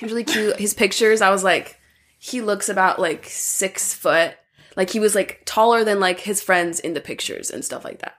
[0.00, 0.58] was really cute.
[0.58, 1.78] His pictures, I was like,
[2.18, 4.34] he looks about like six foot.
[4.76, 8.00] Like he was like taller than like his friends in the pictures and stuff like
[8.00, 8.16] that.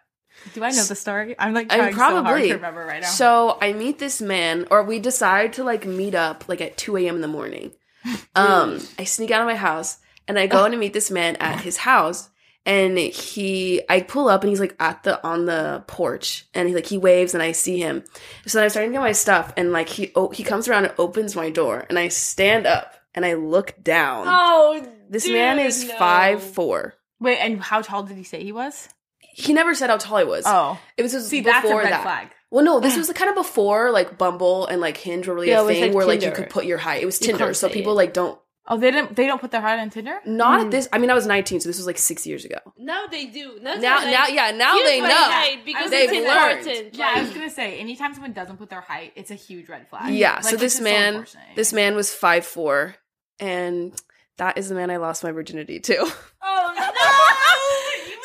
[0.54, 1.36] Do I know the story?
[1.40, 2.48] I'm like I trying mean, so hard probably.
[2.50, 3.08] to remember right now.
[3.08, 6.98] So I meet this man, or we decide to like meet up like at 2
[6.98, 7.16] a.m.
[7.16, 7.72] in the morning.
[8.36, 11.36] Um, I sneak out of my house and I go in to meet this man
[11.36, 12.30] at his house.
[12.66, 16.74] And he, I pull up and he's like at the, on the porch and he
[16.74, 18.04] like, he waves and I see him.
[18.48, 20.86] So then I'm starting to get my stuff and like he, oh, he comes around
[20.86, 24.26] and opens my door and I stand up and I look down.
[24.28, 25.96] Oh, this dude, man is no.
[25.98, 26.96] five four.
[27.20, 28.90] Wait, and how tall did he say he was?
[29.34, 30.44] He never said how tall he was.
[30.48, 30.80] Oh.
[30.98, 32.04] It was just See, before that's a red that.
[32.04, 32.28] flag.
[32.52, 35.64] Well, no, this was kind of before like Bumble and like Hinge were really Yeah,
[35.64, 37.02] a thing like where like you could put your height.
[37.02, 38.40] It was You Tinder, so people like don't.
[38.66, 39.16] Oh, they didn't.
[39.18, 40.20] They don't put their height on Tinder.
[40.26, 40.66] Not Mm.
[40.66, 40.88] at this.
[40.94, 42.56] I mean, I was 19, so this was like six years ago.
[42.78, 43.60] Now they do.
[43.62, 45.62] Now, Now, they're now, like, yeah, now they my know.
[45.66, 46.60] because They've learned.
[46.60, 46.96] important.
[46.96, 49.90] Yeah, I was gonna say, anytime someone doesn't put their height, it's a huge red
[49.90, 50.14] flag.
[50.14, 50.36] Yeah.
[50.36, 51.44] Like, so this man, unfortunate.
[51.58, 52.96] this man was five four,
[53.40, 54.00] and
[54.38, 55.98] that is the man I lost my virginity to.
[56.42, 57.43] oh no!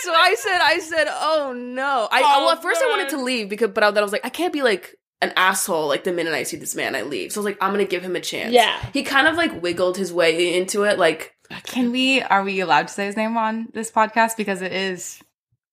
[0.01, 2.09] So I said, I said, oh no.
[2.11, 4.25] I Oh, well, at first I wanted to leave because, but then I was like,
[4.25, 5.89] I can't be like an asshole.
[5.89, 7.33] Like the minute I see this man, I leave.
[7.33, 8.53] So I was like, I'm gonna give him a chance.
[8.53, 8.79] Yeah.
[8.93, 11.35] He kind of like wiggled his way into it, like.
[11.65, 12.21] Can we?
[12.21, 15.19] Are we allowed to say his name on this podcast because it is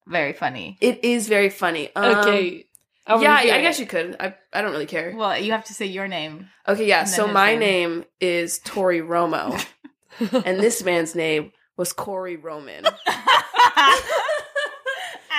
[0.07, 0.77] very funny?
[0.79, 1.93] It is very funny.
[1.95, 2.65] Um, okay.
[3.07, 4.15] I yeah, wanna I guess you could.
[4.19, 5.13] I, I don't really care.
[5.15, 6.47] Well, you have to say your name.
[6.67, 7.03] Okay, yeah.
[7.03, 7.59] So my name.
[7.59, 9.63] name is Tori Romo,
[10.19, 12.85] and this man's name was Corey Roman,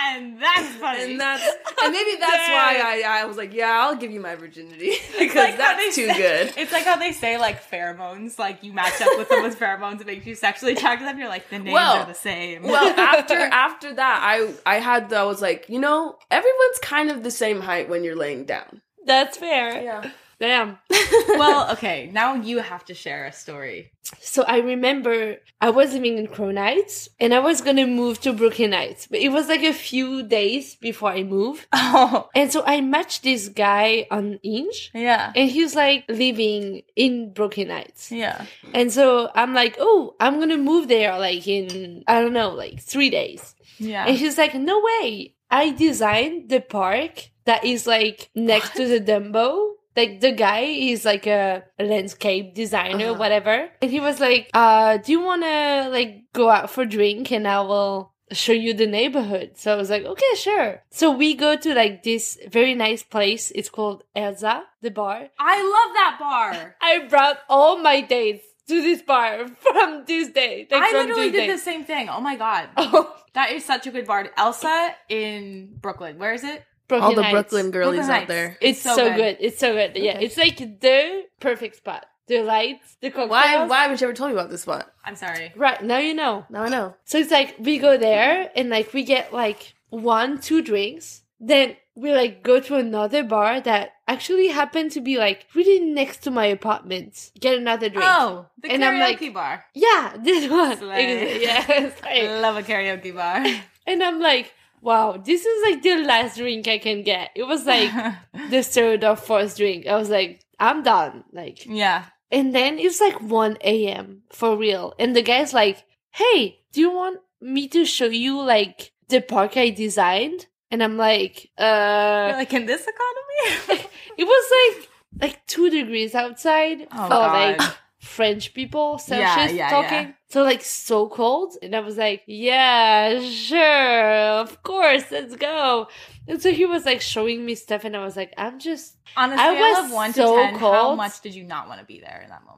[0.08, 1.12] and that's funny.
[1.12, 1.42] and that's
[1.82, 5.34] and maybe that's why I, I was like, yeah, I'll give you my virginity because
[5.34, 6.52] like that's too say- good.
[6.56, 10.06] It's like how they say like pheromones, like you match up with someone's pheromones, it
[10.06, 11.18] makes you sexually attracted to them.
[11.18, 12.62] You're like the names Well, are the same.
[12.62, 17.10] Well, after after that, I I had the, I was like, you know, everyone's kind
[17.10, 18.82] of the same height when you're laying down.
[19.06, 19.82] That's fair.
[19.82, 20.10] Yeah.
[20.38, 20.78] Damn.
[21.30, 22.10] well, okay.
[22.12, 23.92] Now you have to share a story.
[24.20, 28.32] So I remember I was living in Crown Heights and I was gonna move to
[28.32, 31.66] Brooklyn Heights, but it was like a few days before I moved.
[31.72, 36.82] Oh, And so I matched this guy on Hinge yeah, and he was like living
[36.94, 38.12] in Brooklyn Heights.
[38.12, 38.44] yeah.
[38.74, 42.80] And so I'm like, oh, I'm gonna move there like in, I don't know, like
[42.80, 43.54] three days.
[43.78, 44.04] Yeah.
[44.06, 45.34] And he's like, no way.
[45.50, 49.72] I designed the park that is like next to the Dumbo.
[49.96, 53.18] Like the guy is like a landscape designer, Uh-huh.
[53.18, 53.70] whatever.
[53.80, 57.60] And he was like, uh, do you wanna like go out for drink and I
[57.62, 59.52] will show you the neighborhood?
[59.56, 60.82] So I was like, okay, sure.
[60.90, 63.50] So we go to like this very nice place.
[63.54, 65.28] It's called Elsa, the bar.
[65.38, 66.76] I love that bar.
[66.82, 70.66] I brought all my dates to this bar from Tuesday.
[70.70, 71.46] Like I from literally Tuesday.
[71.46, 72.08] did the same thing.
[72.10, 72.68] Oh my god.
[72.76, 74.28] Oh, That is such a good bar.
[74.36, 76.18] Elsa in Brooklyn.
[76.18, 76.64] Where is it?
[76.88, 77.32] Brooklyn All the Heights.
[77.32, 78.56] Brooklyn girlies Brooklyn out there.
[78.60, 79.36] It's, so, good.
[79.40, 79.92] It's so good.
[79.96, 80.24] Yeah, Okay.
[80.26, 82.06] it's like the perfect spot.
[82.28, 83.30] The lights, the cocktails.
[83.30, 83.66] Why?
[83.66, 84.90] Why haven't you ever told me about this spot?
[85.04, 85.52] I'm sorry.
[85.54, 86.44] Right now you know.
[86.50, 86.94] Now I know.
[87.04, 91.22] So it's like we go there and like we get like one, two drinks.
[91.38, 96.24] Then we like go to another bar that actually happened to be like really next
[96.24, 97.30] to my apartment.
[97.38, 98.04] Get another drink.
[98.08, 99.64] Oh, the And karaoke I'm like- bar.
[99.74, 100.76] Yeah, this one.
[100.78, 101.40] Slay.
[101.42, 101.92] Yes.
[102.02, 103.46] I love a karaoke bar.
[103.88, 107.30] And I'm like, wow, this is like the last drink I can get.
[107.34, 107.90] It was like
[108.50, 109.86] the third or fourth drink.
[109.86, 111.24] I was like, I'm done.
[111.32, 112.04] Like, yeah.
[112.30, 114.22] and then it's like 1 a.m.
[114.32, 114.94] for real.
[114.98, 119.56] And the guy's like, hey, do you want me to show you like the park
[119.56, 120.46] I designed?
[120.70, 123.84] And I'm like, uh, You're like in this economy?
[124.18, 124.88] it was like,
[125.20, 127.58] like two degrees outside Oh, for God.
[127.58, 130.08] like French people, Yeah, Celsius yeah, talking.
[130.08, 130.12] yeah.
[130.28, 131.54] So like so cold.
[131.62, 135.88] And I was like, yeah, sure, of course, let's go.
[136.26, 139.30] And so he was like showing me stuff and I was like, I'm just On
[139.30, 141.80] a I scale was of one so to ten, how much did you not want
[141.80, 142.56] to be there in that moment?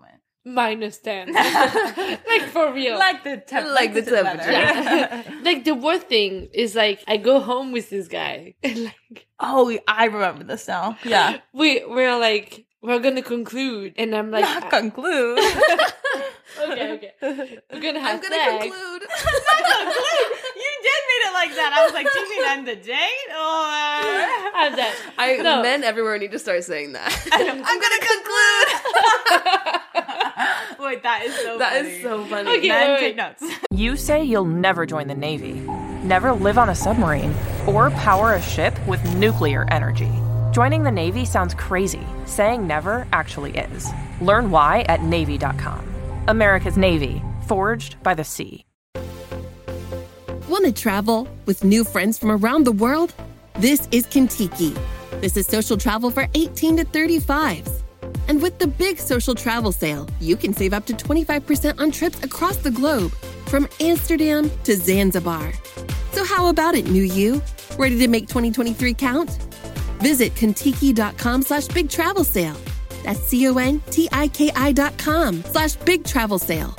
[0.49, 1.33] minus 10.
[1.35, 2.99] like for real.
[2.99, 4.51] Like the temp- Like the temperature.
[4.51, 5.23] Yeah.
[5.43, 9.79] like the worst thing is like I go home with this guy and like oh,
[9.87, 10.97] I remember this now.
[11.05, 11.39] Yeah.
[11.53, 15.39] we we're like we're gonna conclude and I'm like Not conclude.
[16.61, 18.63] Okay okay we're gonna have I'm gonna sex.
[18.65, 19.03] conclude.
[19.03, 21.73] you did mean it like that.
[21.77, 23.69] I was like, do you mean end the date or?
[24.59, 24.95] Have that.
[25.19, 25.63] I No.
[25.63, 27.13] men everywhere need to start saying that.
[27.33, 28.69] I'm gonna conclude.
[30.81, 31.59] Wait, that is so.
[31.59, 31.89] That funny.
[31.89, 32.59] is so funny.
[32.59, 33.43] Okay, Men wait, take notes.
[33.71, 35.53] You say you'll never join the Navy,
[36.03, 37.35] never live on a submarine,
[37.67, 40.11] or power a ship with nuclear energy.
[40.53, 42.05] Joining the Navy sounds crazy.
[42.27, 43.89] Saying never actually is.
[44.21, 45.85] Learn why at Navy.com.
[46.29, 48.67] America's Navy, forged by the sea.
[50.47, 53.15] Want to travel with new friends from around the world?
[53.55, 54.79] This is Contiki.
[55.23, 57.83] This is social travel for 18 to 35s.
[58.29, 62.23] And with the big social travel sale, you can save up to 25% on trips
[62.23, 63.13] across the globe,
[63.47, 65.55] from Amsterdam to Zanzibar.
[66.13, 67.41] So, how about it, new you?
[67.79, 69.31] Ready to make 2023 count?
[70.03, 72.57] Visit Contiki.com slash big travel sale.
[73.03, 76.77] That's C O N T I K I dot com slash big travel sale.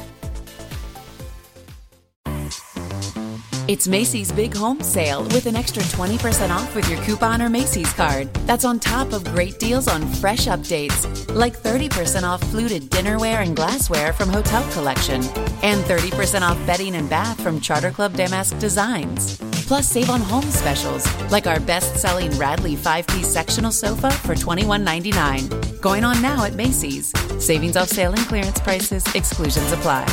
[3.69, 7.93] It's Macy's Big Home Sale with an extra 20% off with your coupon or Macy's
[7.93, 8.34] card.
[8.47, 11.05] That's on top of great deals on fresh updates,
[11.36, 15.21] like 30% off fluted dinnerware and glassware from Hotel Collection,
[15.62, 19.38] and 30% off bedding and bath from Charter Club Damask Designs.
[19.67, 24.34] Plus, save on home specials, like our best selling Radley five piece sectional sofa for
[24.34, 25.79] $21.99.
[25.79, 27.13] Going on now at Macy's.
[27.38, 30.08] Savings off sale and clearance prices, exclusions apply.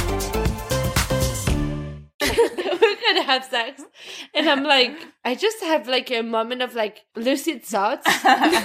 [3.32, 3.82] have sex
[4.34, 8.06] and i'm like i just have like a moment of like lucid thoughts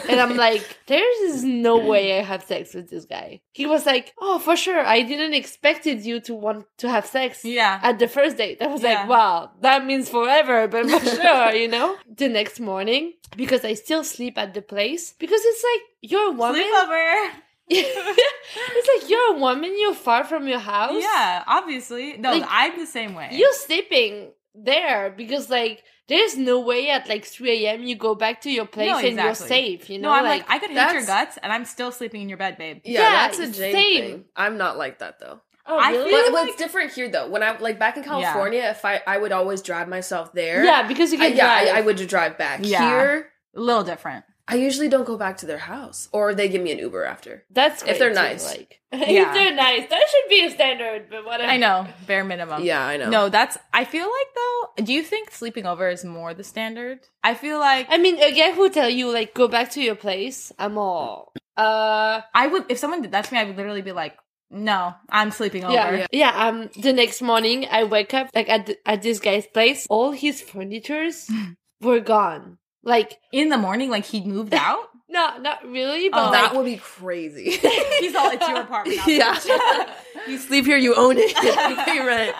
[0.09, 3.85] and i'm like there is no way i have sex with this guy he was
[3.85, 7.79] like oh for sure i didn't expected you to want to have sex Yeah.
[7.83, 8.93] at the first date i was Yeah.
[9.01, 13.73] like wow that means forever but for sure you know the next morning because i
[13.73, 17.29] still sleep at the place because it's like you're a woman Sleepover.
[17.73, 22.17] it's like you're a woman you're far from your house Yeah, obviously.
[22.17, 23.29] No, Like, I'm the same way.
[23.31, 27.83] you're sleeping there because like there's no way at like 3 a.m.
[27.83, 30.09] you go back to your place No, and you're safe, you know?
[30.09, 32.57] no, I'm like, I could hit your guts, and I'm still sleeping in your bed,
[32.57, 32.81] babe.
[32.83, 34.01] Yeah, Yeah, that's a Jane same.
[34.03, 34.25] thing.
[34.35, 35.39] I'm not like that though.
[35.67, 36.09] oh, I really?
[36.09, 39.01] feel But like- what's different here though, when I like back in California, if I
[39.07, 40.65] I would always drive myself there.
[40.65, 41.77] yeah, because you I, can yeah, I.
[41.77, 42.59] I would drive back.
[42.63, 42.85] Yeah.
[42.89, 44.25] Here, A little different.
[44.51, 47.45] I usually don't go back to their house, or they give me an Uber after.
[47.49, 48.45] That's if they're great, too, nice.
[48.57, 49.27] Like, Yeah.
[49.29, 51.07] if they're nice, that should be a standard.
[51.09, 51.49] But whatever.
[51.49, 52.61] I know, bare minimum.
[52.63, 53.09] Yeah, I know.
[53.09, 53.57] No, that's.
[53.73, 54.83] I feel like though.
[54.83, 56.99] Do you think sleeping over is more the standard?
[57.23, 59.95] I feel like I mean, a guy who tell you like go back to your
[59.95, 61.31] place, I'm all.
[61.55, 62.65] Uh, I would.
[62.69, 64.17] If someone did that to me, I would literally be like,
[64.49, 66.47] "No, I'm sleeping over." yeah, yeah.
[66.47, 70.11] Um, the next morning I wake up like at the, at this guy's place, all
[70.11, 71.29] his furnitures
[71.81, 72.57] were gone.
[72.83, 74.89] Like In the morning, like he moved out.
[75.09, 77.51] no, not really, but Oh, like, that would be crazy.
[77.99, 79.93] He's all, "It's your apartment." now, yeah,
[80.27, 81.31] you sleep here, you own it.
[81.43, 82.35] you pay rent.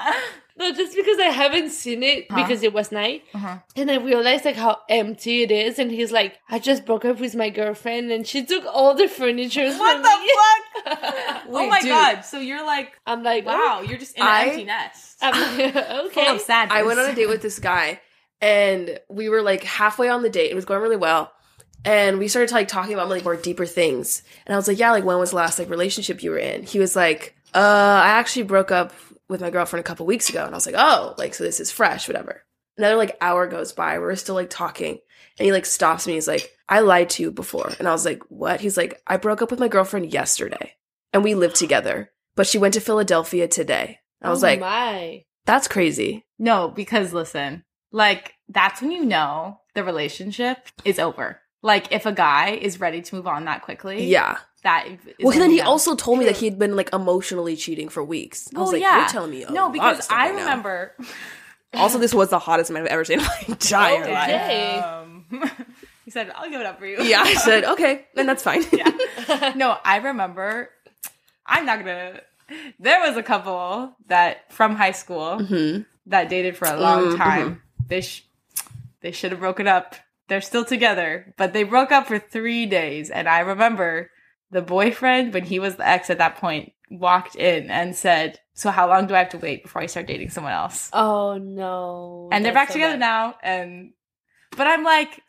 [0.58, 2.36] No, just because I haven't seen it Huh?
[2.44, 3.24] because it was night.
[3.34, 3.58] Uh-huh.
[3.76, 5.80] And I realized like how empty it is.
[5.80, 9.08] And he's like, I just broke up with my girlfriend and she took all the
[9.08, 9.66] furniture.
[9.72, 10.32] What from the me.
[10.36, 11.44] fuck?
[11.50, 11.90] oh my dude.
[11.90, 12.22] god!
[12.26, 15.18] So you're like, I'm like, wow, you're just in an I- empty nest.
[15.22, 16.26] I'm like, okay.
[16.26, 16.78] Full of sadness.
[16.78, 18.00] I went on a date with this guy,
[18.42, 20.52] and we were like halfway on the date.
[20.52, 21.32] It was going really well,
[21.86, 24.24] and we started like talking about like more deeper things.
[24.46, 26.64] And I was like, "Yeah, like when was the last like relationship you were in?"
[26.64, 28.94] He was like, "Uh, I actually broke up
[29.30, 31.60] with my girlfriend a couple weeks ago." And I was like, "Oh, like so this
[31.60, 32.44] is fresh, whatever."
[32.78, 34.00] Another like hour goes by.
[34.00, 35.00] We're still like talking,
[35.38, 36.14] and he like stops me.
[36.14, 39.18] He's like, "I lied to you before," and I was like, "What?" He's like, "I
[39.18, 40.76] broke up with my girlfriend yesterday,
[41.14, 45.26] and we lived together, but she went to Philadelphia today." I was Oh like, my.
[45.46, 51.40] "That's crazy." No, because listen, like that's when you know the relationship is over.
[51.62, 54.38] Like if a guy is ready to move on that quickly, Yeah.
[54.64, 54.88] that.
[54.88, 55.66] Is Well, then he know.
[55.66, 58.50] also told me that he had been like emotionally cheating for weeks.
[58.56, 59.00] I was like, yeah.
[59.00, 60.96] you're telling me no, because I right remember.
[61.74, 64.30] Also, this was the hottest man I've ever seen in my entire life.
[64.30, 64.80] Okay.
[64.84, 65.26] Um,
[66.04, 68.66] he said, "I'll give it up for you." Yeah, I said okay, then that's fine.
[68.74, 69.54] yeah.
[69.56, 70.70] No, I remember.
[71.46, 72.20] I'm not gonna.
[72.78, 75.86] There was a couple that from high school Mhm.
[76.08, 77.18] that dated for a long Mhm.
[77.18, 77.62] time.
[77.92, 78.26] They sh-
[79.02, 79.96] they should have broken up.
[80.30, 83.10] They're still together, but they broke up for three days.
[83.10, 84.10] And I remember
[84.50, 88.72] the boyfriend, when he was the ex at that point, walked in and said, "So
[88.72, 92.30] how long do I have to wait before I start dating someone else?" Oh no.
[92.32, 93.00] and they're back so together bad.
[93.00, 93.36] now.
[93.44, 93.92] And
[94.56, 95.22] but I'm like,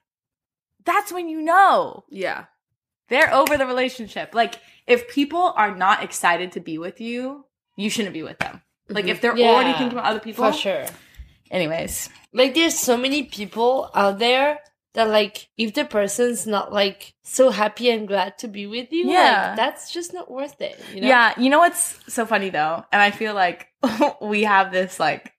[0.85, 2.44] that's when you know Yeah.
[3.09, 4.37] they're over the relationship.
[4.37, 4.55] Like
[4.87, 8.62] if people are not excited to be with you, you shouldn't be with them.
[8.88, 9.37] Like if mm-hmm.
[9.37, 10.87] they're already thinking about other people, For sure.
[11.53, 14.59] Anyways, Like there's so many people out there
[14.95, 19.11] that like if the person's not like so happy and glad to be with you,
[19.11, 19.49] Yeah.
[19.49, 20.81] like that's just not worth it.
[20.95, 21.09] You know?
[21.09, 23.69] yeah, you know what's so funny though, and I feel like
[24.23, 25.33] we have this like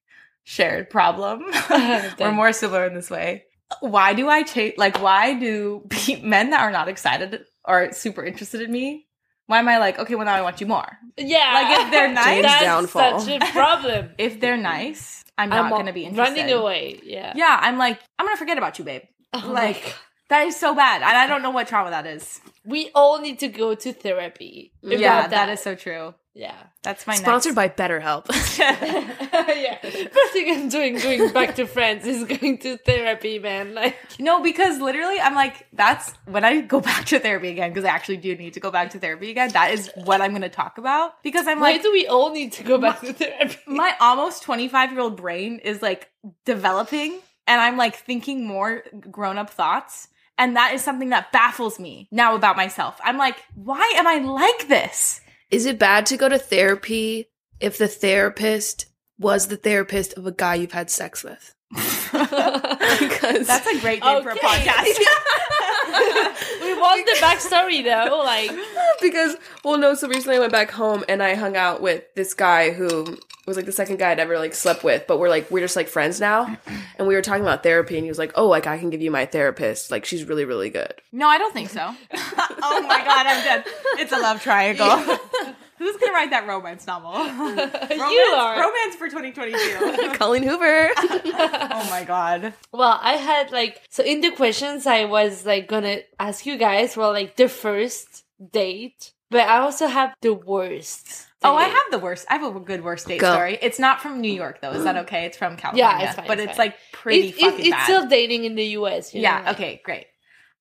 [0.43, 1.43] shared problem.
[2.19, 3.45] We're more similar in this way.
[3.79, 4.75] Why do I chase?
[4.77, 9.07] Like, why do pe- men that are not excited or super interested in me?
[9.47, 10.87] Why am I like, okay, well now I want you more?
[11.17, 11.51] Yeah.
[11.53, 13.19] Like if they're nice, That's downfall.
[13.19, 14.11] such a problem.
[14.19, 16.39] if they're nice, I'm not I'm gonna be interested.
[16.39, 16.99] running away.
[17.03, 17.33] Yeah.
[17.35, 19.03] Yeah, I'm like, I'm gonna forget about you, babe.
[19.33, 19.95] Oh like
[20.29, 22.41] that is so bad, and I don't know what trauma that is.
[22.65, 24.71] We all need to go to therapy.
[24.81, 26.13] yeah, about that is so true.
[26.35, 26.55] Yeah.
[26.81, 28.25] That's my Sponsored next- by BetterHelp.
[28.57, 29.77] yeah.
[29.81, 33.75] First thing I'm doing going back to France is going to therapy, man.
[33.75, 37.85] Like No, because literally, I'm like, that's when I go back to therapy again, because
[37.85, 39.49] I actually do need to go back to therapy again.
[39.51, 41.21] That is what I'm going to talk about.
[41.21, 43.57] Because I'm why like, Why do we all need to go back to therapy?
[43.67, 46.09] my almost 25 year old brain is like
[46.45, 50.07] developing, and I'm like thinking more grown up thoughts.
[50.37, 52.99] And that is something that baffles me now about myself.
[53.03, 55.21] I'm like, why am I like this?
[55.51, 57.27] Is it bad to go to therapy
[57.59, 58.87] if the therapist
[59.19, 61.53] was the therapist of a guy you've had sex with?
[61.71, 64.85] because That's a great name for a podcast.
[66.61, 68.23] we want the backstory though.
[68.23, 68.51] Like
[69.01, 72.33] because well no so recently i went back home and i hung out with this
[72.33, 75.49] guy who was like the second guy i'd ever like slept with but we're like
[75.51, 76.57] we're just like friends now
[76.97, 79.01] and we were talking about therapy and he was like oh like i can give
[79.01, 81.81] you my therapist like she's really really good No, I don't think so.
[82.13, 83.63] oh my god, I'm dead.
[83.99, 84.89] It's a love triangle.
[85.77, 87.11] Who's gonna write that romance novel?
[87.11, 88.55] romance, you are.
[88.55, 90.17] romance for 2022.
[90.17, 92.53] colleen hoover oh my god.
[92.71, 96.95] Well, I had like so in the questions I was like gonna ask you guys
[96.97, 101.27] were like the first date, but I also have the worst.
[101.43, 102.25] Oh, I have the worst.
[102.29, 103.31] I have a good worst date Go.
[103.33, 103.57] story.
[103.61, 104.71] It's not from New York though.
[104.71, 105.25] Is that okay?
[105.25, 105.83] It's from California.
[105.99, 107.83] Yeah, it's fine, But it's it's like pretty It- it- fucking it's bad.
[107.83, 109.13] still dating in the US.
[109.13, 109.29] You know?
[109.29, 109.51] yeah.
[109.51, 109.81] Okay.
[109.83, 110.05] Great.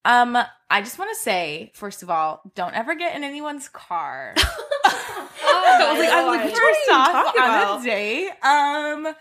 [0.05, 0.37] Um,
[0.69, 4.35] I just want to say, first of all, don't ever get in anyone's car.
[5.45, 6.63] Oh, I was like- I was like, my what lord.
[6.63, 8.31] are you talking on a date.
[8.43, 9.15] Um,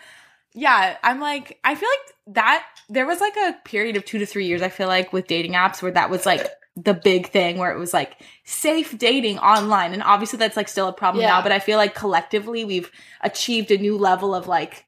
[0.54, 4.26] yeah, I'm like, I feel like that there was like a period of two to
[4.26, 4.62] three years.
[4.62, 7.78] I feel like with dating apps where that was like the big thing, where it
[7.78, 11.28] was like safe dating online, and obviously that's like still a problem Yeah.
[11.30, 11.42] now.
[11.42, 14.86] But I feel like collectively we've achieved a new level of like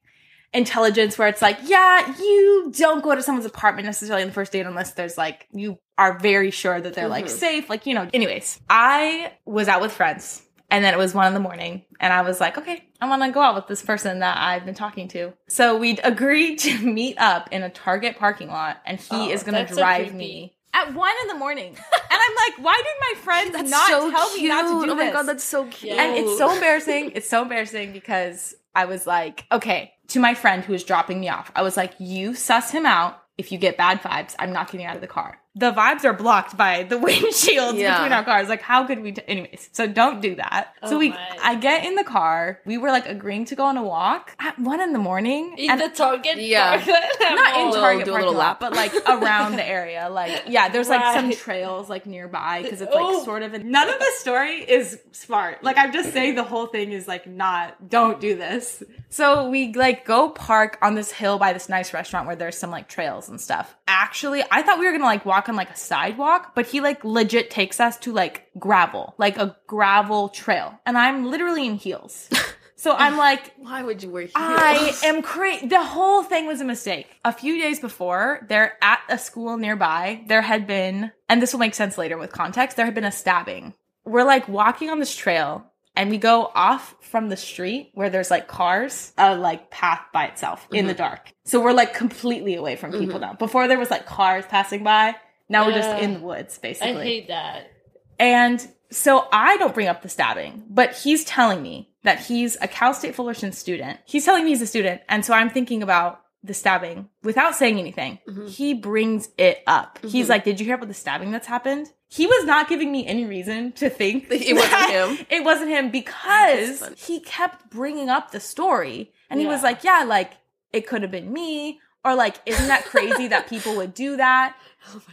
[0.53, 4.51] intelligence where it's like, yeah, you don't go to someone's apartment necessarily on the first
[4.51, 7.29] date unless there's like you are very sure that they're like Mhm.
[7.29, 8.09] safe, like you know.
[8.13, 10.41] Anyways, I was out with friends.
[10.71, 13.21] And then it was one in the morning, and I was like, okay, I want
[13.21, 15.31] to go out with this person that I've been talking to.
[15.47, 19.43] So we'd agreed to meet up in a Target parking lot, and he Oh, is
[19.43, 21.69] going to so drive me at one in the morning.
[21.69, 21.77] and
[22.11, 25.23] I'm like, why did my friends not tell me not to do oh my god
[25.23, 27.13] that's so cute And it's so embarrassing.
[27.15, 31.29] It's so embarrassing because I was like, okay, to my friend who was dropping me
[31.29, 33.21] off, I was like, you suss him out.
[33.37, 35.39] If you get bad vibes, I'm not getting out of the car.
[35.57, 37.95] The vibes are blocked by the windshields Yeah.
[37.97, 38.49] between our cars.
[38.49, 39.13] Like, how could we?
[39.13, 40.73] T- Anyways, so don't do that.
[40.85, 41.37] so Oh we, my.
[41.41, 42.59] I get in the car.
[42.65, 45.55] We were like agreeing to go on a walk at one in the morning.
[45.57, 46.83] In the Target Yeah.
[46.85, 48.59] not in We'll Target do a parking little lot, lap.
[48.59, 50.09] but like around the area.
[50.09, 53.23] Like, yeah, there's like some trails like nearby because it's like Oh.
[53.23, 53.53] sort of.
[53.53, 55.63] In- None of the story is smart.
[55.63, 57.89] Like, I'm just saying the whole thing is like not.
[57.89, 58.83] Don't do this.
[59.09, 62.71] So we like go park on this hill by this nice restaurant where there's some
[62.71, 63.75] like trails and stuff.
[63.87, 67.03] Actually, I thought we were gonna like walk on like a sidewalk, but he like
[67.03, 72.29] legit takes us to like gravel, like a gravel trail, and I'm literally in heels.
[72.77, 74.33] So I'm like, Why would you wear heels?
[74.35, 75.65] I am crazy.
[75.65, 77.07] The whole thing was a mistake.
[77.23, 80.23] A few days before, they're at a school nearby.
[80.27, 83.11] There had been, and this will make sense later with context, there had been a
[83.11, 83.73] stabbing.
[84.03, 88.29] We're like walking on this trail and we go off from the street where there's
[88.29, 91.01] like cars, a like path by itself in the mm-hmm.
[91.01, 91.31] dark.
[91.45, 93.21] So we're like completely away from people mm-hmm.
[93.21, 93.33] now.
[93.33, 95.15] Before there was like cars passing by.
[95.49, 97.01] Now we're just in the woods, basically.
[97.01, 97.71] I hate that.
[98.19, 102.67] And so I don't bring up the stabbing, but he's telling me that he's a
[102.67, 103.99] Cal State Fullerton student.
[104.05, 105.01] He's telling me he's a student.
[105.09, 108.19] And so I'm thinking about the stabbing without saying anything.
[108.47, 109.99] He brings it up.
[110.03, 111.87] He's like, Did you hear about the stabbing that's happened?
[112.07, 115.25] He was not giving me any reason to think that It wasn't him.
[115.29, 119.11] It wasn't him because he kept bringing up the story.
[119.29, 120.33] And he was like, Yeah, like
[120.71, 121.79] it could have been me.
[122.05, 124.55] Or like, isn't that crazy that people would do that?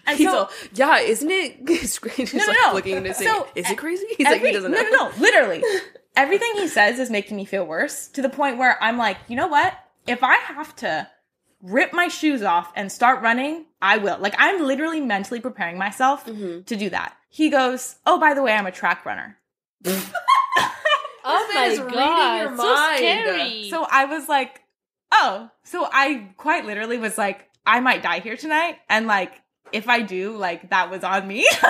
[0.06, 1.66] And He's so- all, yeah, isn't it?
[1.66, 1.98] He's
[2.34, 2.74] no, like no.
[2.74, 4.04] looking at it saying, So, is it crazy?
[4.18, 4.82] He's like, he doesn't know.
[4.82, 5.12] No, no, no.
[5.18, 5.64] Literally.
[6.14, 9.36] Everything he says is making me feel worse to the point where I'm like, you
[9.36, 9.72] know what?
[10.06, 11.08] If I have to
[11.62, 14.18] rip my shoes off and start running, I will.
[14.18, 16.64] Like, I'm literally mentally preparing myself Mm-hmm.
[16.64, 17.16] to do that.
[17.30, 19.38] He goes, Oh, by the way, I'm a track runner.
[21.24, 23.70] Oh my is god, your so scary.
[23.70, 24.61] So I was like,
[25.12, 25.50] Oh.
[25.64, 28.76] So I quite literally was like, I might die here tonight.
[28.88, 29.32] And like,
[29.72, 31.46] if I do, like that was on me.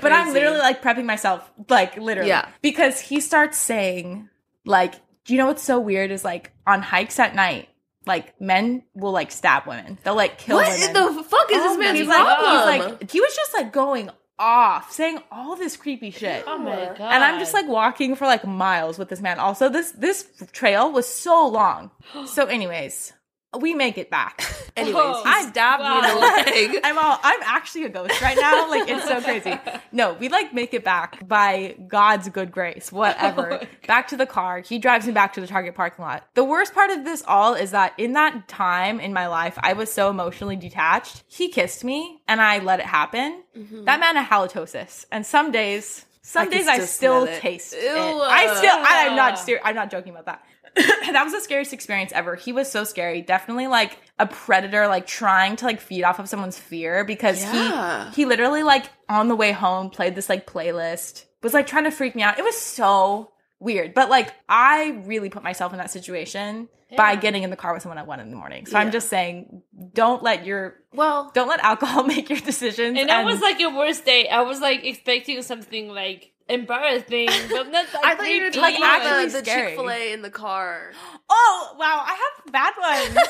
[0.00, 2.28] but I'm literally like prepping myself, like literally.
[2.28, 2.48] Yeah.
[2.62, 4.28] Because he starts saying,
[4.64, 4.94] like,
[5.24, 7.68] do you know what's so weird is like on hikes at night,
[8.06, 9.98] like men will like stab women.
[10.04, 10.92] They'll like kill What women.
[10.92, 12.50] the fuck is Oh this man's problem?
[12.50, 14.10] He's like, he was just like going
[14.40, 16.42] off, saying all this creepy shit.
[16.46, 17.00] oh my god.
[17.00, 19.38] And I'm just like walking for like miles with this man.
[19.38, 21.90] Also, this this trail was so long.
[22.26, 23.12] So, anyways,
[23.58, 24.44] we make it back.
[24.76, 26.80] Anyways, Oh, he stabbed me in the leg.
[26.84, 28.70] I'm all I'm actually a ghost right now.
[28.70, 29.58] Like it's so crazy.
[29.90, 33.66] No, we like make it back by God's good grace, whatever.
[33.88, 34.60] back to the car.
[34.60, 36.24] He drives me back to the Target parking lot.
[36.34, 39.72] The worst part of this all is that in that time in my life, I
[39.72, 41.24] was so emotionally detached.
[41.26, 43.42] He kissed me and I let it happen.
[43.54, 45.06] That man had halitosis.
[45.10, 46.54] And some days some Mm-hmm.
[46.54, 47.40] I days I still it.
[47.40, 47.90] taste it.
[47.90, 50.44] I still I, I'm not ser- I'm not joking about that.
[51.12, 52.36] that was the scariest experience ever.
[52.36, 53.22] He was so scary.
[53.22, 58.10] Definitely like a predator, like trying to like feed off of someone's fear because Yeah.
[58.10, 61.84] he he literally like on the way home played this like playlist, was like trying
[61.84, 62.38] to freak me out.
[62.38, 63.94] It was so weird.
[63.94, 67.82] But like I really put myself in that situation by getting in the car with
[67.82, 68.66] someone at one in the morning.
[68.66, 69.62] So I'm just saying,
[69.92, 72.98] don't let your well, don't let alcohol make your decisions.
[72.98, 74.28] and that was like your worst day.
[74.28, 78.80] I was like expecting something like embarrassing, but not like I thought you were talking
[78.80, 79.42] Like, about the, the.
[79.42, 80.92] Chick Fil A in the car.
[81.28, 83.28] Oh, wow, I have bad ones.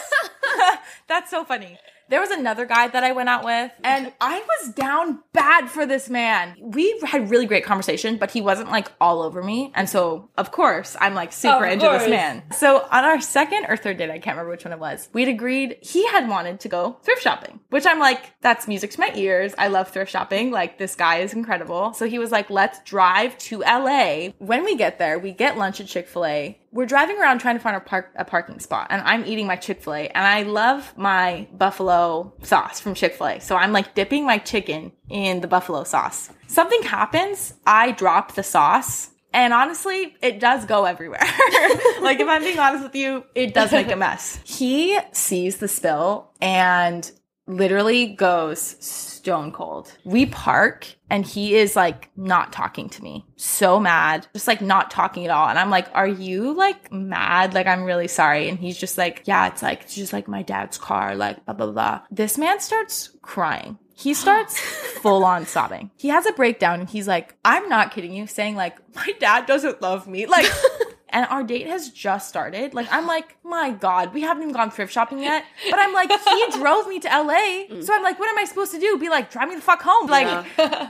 [1.08, 1.78] That's so funny.
[2.11, 5.86] There was another guy that I went out with, and I was down bad for
[5.86, 6.56] this man.
[6.61, 9.70] We had really great conversation, but he wasn't like all over me.
[9.76, 12.02] And so, of course, I'm like super Of into course.
[12.02, 12.42] this man.
[12.50, 15.28] So, on our second or third date, I can't remember which one it was, we'd
[15.28, 19.12] agreed he had wanted to go thrift shopping, which I'm like, that's music to my
[19.14, 19.54] ears.
[19.56, 20.50] I love thrift shopping.
[20.50, 21.92] Like, this guy is incredible.
[21.92, 24.30] So, he was like, let's drive to LA.
[24.38, 27.56] When we get there, we get lunch at Chick fil A we're driving around trying
[27.56, 30.96] to find a park a parking spot and I'm eating my Chick-fil-A and I love
[30.96, 33.40] my buffalo sauce from Chick-fil-A.
[33.40, 36.30] So I'm like dipping my chicken in the buffalo sauce.
[36.46, 41.20] Something happens, I drop the sauce and honestly, it does go everywhere.
[42.00, 44.40] like if I'm being honest with you, it does make a mess.
[44.44, 47.10] He sees the spill and
[47.51, 49.92] literally goes stone cold.
[50.05, 53.26] We park and he is like not talking to me.
[53.36, 54.26] So mad.
[54.32, 55.48] Just like not talking at all.
[55.48, 57.53] And I'm like, "Are you like mad?
[57.55, 60.42] Like I'm really sorry." And he's just like, "Yeah, it's like it's just like my
[60.42, 63.78] dad's car, like blah blah blah." This man starts crying.
[63.94, 64.59] He starts
[65.03, 65.90] full on sobbing.
[65.98, 69.44] He has a breakdown and he's like, I'm not kidding you, saying like, my dad
[69.44, 70.24] doesn't love me.
[70.24, 70.46] Like,
[71.12, 72.74] and our date has just started.
[72.74, 75.44] Like, I'm like, my God, we haven't even gone thrift shopping yet.
[75.68, 77.66] But I'm like, he drove me to LA.
[77.68, 77.84] Mm.
[77.84, 78.98] So I'm like, what am I supposed to do?
[78.98, 80.08] Be like, drive me the fuck home.
[80.08, 80.46] Like,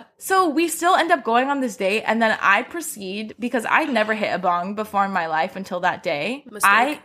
[0.18, 2.03] so we still end up going on this date.
[2.07, 5.81] And then I proceed because I never hit a bong before in my life until
[5.81, 6.45] that day.
[6.62, 7.01] I,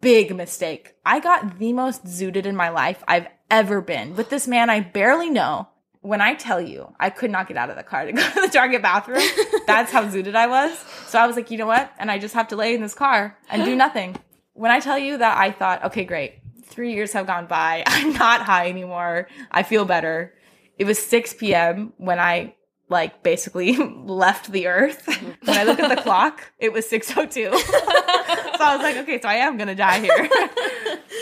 [0.00, 0.94] big mistake.
[1.04, 4.80] I got the most zooted in my life I've ever been with this man I
[4.80, 5.68] barely know
[6.06, 8.40] when I tell you I could not get out of the car to go to
[8.40, 9.22] the Target bathroom,
[9.66, 10.78] that's how zooted I was.
[11.08, 11.92] So I was like, you know what?
[11.98, 14.16] And I just have to lay in this car and do nothing.
[14.52, 16.40] When I tell you that I thought, okay, great.
[16.64, 17.82] Three years have gone by.
[17.86, 19.28] I'm not high anymore.
[19.50, 20.32] I feel better.
[20.78, 21.92] It was 6 p.m.
[21.96, 22.54] when I
[22.88, 25.06] like basically left the earth.
[25.06, 27.50] when I look at the clock, it was 602.
[27.58, 30.28] so I was like, okay, so I am gonna die here.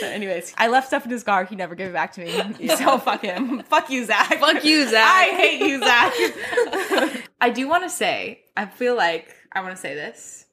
[0.05, 1.45] So anyways, I left stuff in his car.
[1.45, 2.67] He never gave it back to me.
[2.75, 3.63] So fuck him.
[3.69, 4.39] Fuck you, Zach.
[4.39, 5.03] Fuck you, Zach.
[5.05, 7.29] I hate you, Zach.
[7.39, 10.45] I do want to say, I feel like I want to say this.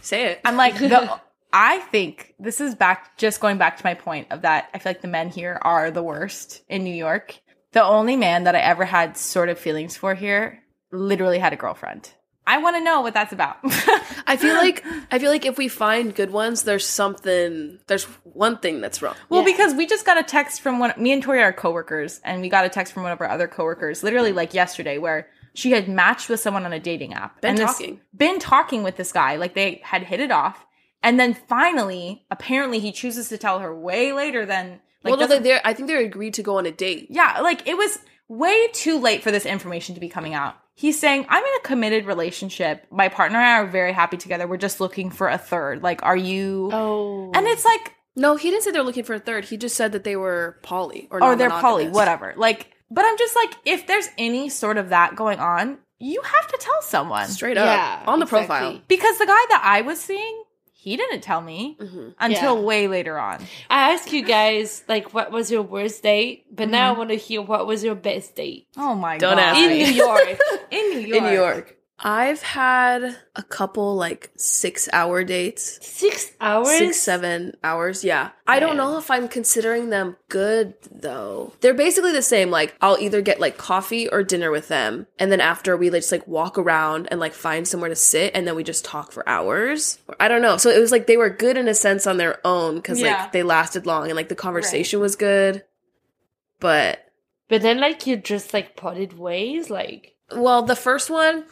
[0.00, 0.40] Say it.
[0.44, 1.20] I'm like the.
[1.52, 4.68] I think this is back, just going back to my point of that.
[4.74, 7.40] I feel like the men here are the worst in New York.
[7.72, 11.56] The only man that I ever had sort of feelings for here literally had a
[11.56, 12.12] girlfriend.
[12.48, 13.58] I want to know what that's about.
[14.26, 17.78] I feel like I feel like if we find good ones, there's something.
[17.86, 19.14] There's one thing that's wrong.
[19.28, 20.94] Well, because we just got a text from one.
[20.96, 23.46] Me and Tori are coworkers, and we got a text from one of our other
[23.48, 27.40] coworkers, literally like yesterday, where she had matched with someone on a dating app.
[27.42, 28.00] Been and this- talking.
[28.16, 29.36] been talking with this guy.
[29.36, 30.64] Like they had hit it off,
[31.02, 34.80] and then finally, apparently, he chooses to tell her way later than.
[35.04, 37.08] Like, well, no, they they I think they agreed to go on a date.
[37.10, 40.56] yeah, like it was way too late for this information to be coming out.
[40.78, 42.86] He's saying, I'm in a committed relationship.
[42.92, 44.46] My partner and I are very happy together.
[44.46, 45.82] We're just looking for a third.
[45.82, 46.70] Like, are you?
[46.72, 47.32] Oh.
[47.34, 49.44] And it's like, No, he didn't say they're looking for a third.
[49.44, 52.32] He just said that they were poly or or they're poly, whatever.
[52.36, 56.46] Like, but I'm just like, if there's any sort of that going on, you have
[56.48, 57.26] to tell someone.
[57.26, 58.46] Straight up Yeah, on the exactly.
[58.46, 58.80] profile.
[58.86, 60.44] Because the guy that I was seeing,
[60.80, 62.10] he didn't tell me Mm-hmm.
[62.20, 62.62] until Yeah.
[62.62, 63.44] way later on.
[63.68, 67.16] I asked you guys like what was your worst date, but now I want to
[67.16, 69.42] hear what was your best date Oh my Don't god.
[69.42, 69.82] ask in me.
[69.84, 70.38] New York.
[70.70, 71.16] In New York.
[71.18, 71.76] in New York.
[72.00, 75.84] I've had a couple like six hour dates.
[75.84, 76.78] Six hours.
[76.78, 78.04] Six, seven hours.
[78.04, 78.30] Yeah.
[78.46, 81.52] I don't know if I'm considering them good though.
[81.60, 82.50] They're basically the same.
[82.50, 85.08] Like, I'll either get like coffee or dinner with them.
[85.18, 88.30] And then after we like, just like walk around and like find somewhere to sit
[88.32, 89.98] and then we just talk for hours.
[90.20, 90.56] I don't know.
[90.56, 93.22] So it was like they were good in a sense on their own because Yeah.
[93.22, 95.64] like they lasted long and like the conversation was good.
[96.60, 97.04] But
[97.48, 101.44] But then like you just like parted ways, like Well, the first one,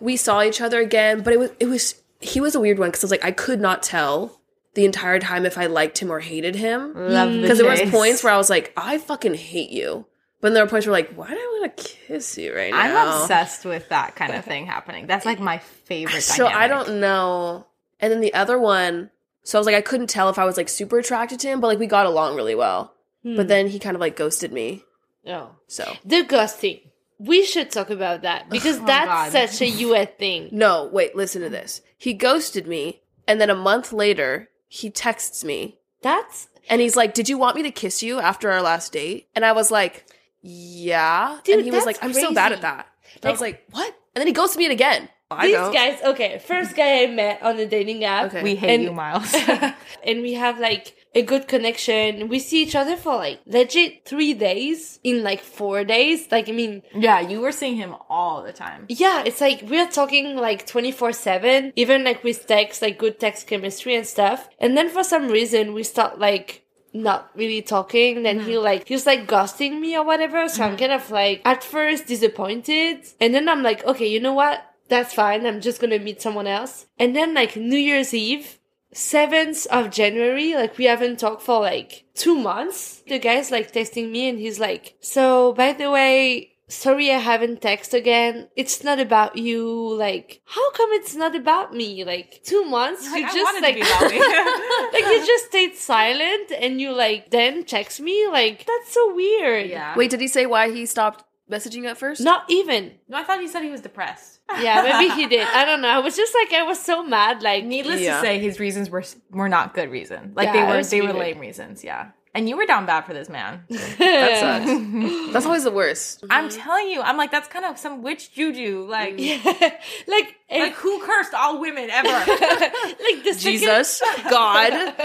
[0.00, 2.88] we saw each other again, but it was it was he was a weird one
[2.88, 4.40] because I was like I could not tell
[4.74, 7.80] the entire time if I liked him or hated him Love the because there was
[7.90, 10.06] points where I was like I fucking hate you,
[10.40, 12.72] but then there were points where like why do I want to kiss you right
[12.72, 12.78] now?
[12.78, 15.06] I'm obsessed with that kind of thing happening.
[15.06, 16.22] That's like my favorite.
[16.22, 17.66] So I don't know.
[18.00, 19.10] And then the other one,
[19.42, 21.60] so I was like I couldn't tell if I was like super attracted to him,
[21.60, 22.94] but like we got along really well.
[23.22, 23.36] Hmm.
[23.36, 24.84] But then he kind of like ghosted me.
[25.24, 25.56] no.
[25.66, 26.80] So The ghosting.
[27.22, 29.48] We should talk about that because Oh, that's God.
[29.50, 30.48] such a US thing.
[30.52, 31.82] No, wait, listen to this.
[31.98, 37.12] He ghosted me, and then a month later, he texts me, That's and he's like,
[37.14, 40.06] "Did you want me to kiss you after our last date?" And I was like,
[40.40, 43.64] "Yeah." Dude, and he was like, "I'm so bad at that." And I was like,
[43.70, 45.08] "What?" And then he ghosted me again.
[45.30, 45.72] I these don't.
[45.72, 45.98] guys.
[46.02, 48.26] Okay, first guy I met on the dating app.
[48.26, 48.42] Okay.
[48.42, 49.32] We hate And- you, Miles.
[50.04, 52.28] and we have like a good connection.
[52.28, 56.28] We see each other for like legit three days in like four days.
[56.30, 58.86] Like, I mean, yeah, you were seeing him all the time.
[58.88, 63.46] yeah, it's like we're talking like 24 7, even like with text, like good text
[63.46, 64.48] chemistry and stuff.
[64.58, 68.22] And then for some reason, we start like not really talking.
[68.22, 68.64] Then he mm-hmm.
[68.64, 70.48] like, he was like ghosting me or whatever.
[70.48, 70.78] So I'm mm-hmm.
[70.78, 73.06] kind of like at first disappointed.
[73.20, 74.64] And then I'm like, okay, you know what?
[74.88, 75.46] That's fine.
[75.46, 76.86] I'm just gonna meet someone else.
[76.98, 78.58] And then like New Year's Eve,
[78.94, 83.02] 7th of January, like we haven't talked for like two months.
[83.06, 87.60] The guy's like texting me and he's like, so by the way, sorry I haven't
[87.60, 88.48] texted again.
[88.56, 89.94] It's not about you.
[89.94, 92.04] Like, how come it's not about me?
[92.04, 94.18] Like two months, Like, you I just like, be about me.
[94.92, 98.26] like you just stayed silent and you like then text me.
[98.28, 99.70] Like, that's so weird.
[99.70, 99.96] Yeah.
[99.96, 102.20] Wait, did he say why he stopped messaging at first?
[102.20, 102.92] Not even.
[103.08, 104.39] No, I thought he said he was depressed.
[104.58, 105.46] Yeah, maybe he did.
[105.46, 105.88] I don't know.
[105.88, 107.42] I was just like, I was so mad.
[107.42, 108.16] Like, Needless Yeah.
[108.16, 110.34] to say, his reasons were were not good reasons.
[110.36, 111.84] Like Yeah, they were was they were lame reasons.
[111.84, 113.64] Yeah, and you were down bad for this man.
[113.98, 115.32] That sucks.
[115.32, 116.24] That's always the worst.
[116.30, 118.86] I'm telling you, I'm like that's kind of some witch juju.
[118.88, 119.18] Like,
[120.08, 122.08] like, like who cursed all women ever?
[122.08, 124.98] like the second- Jesus, God, like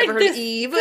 [0.00, 0.74] ever heard the- of Eve?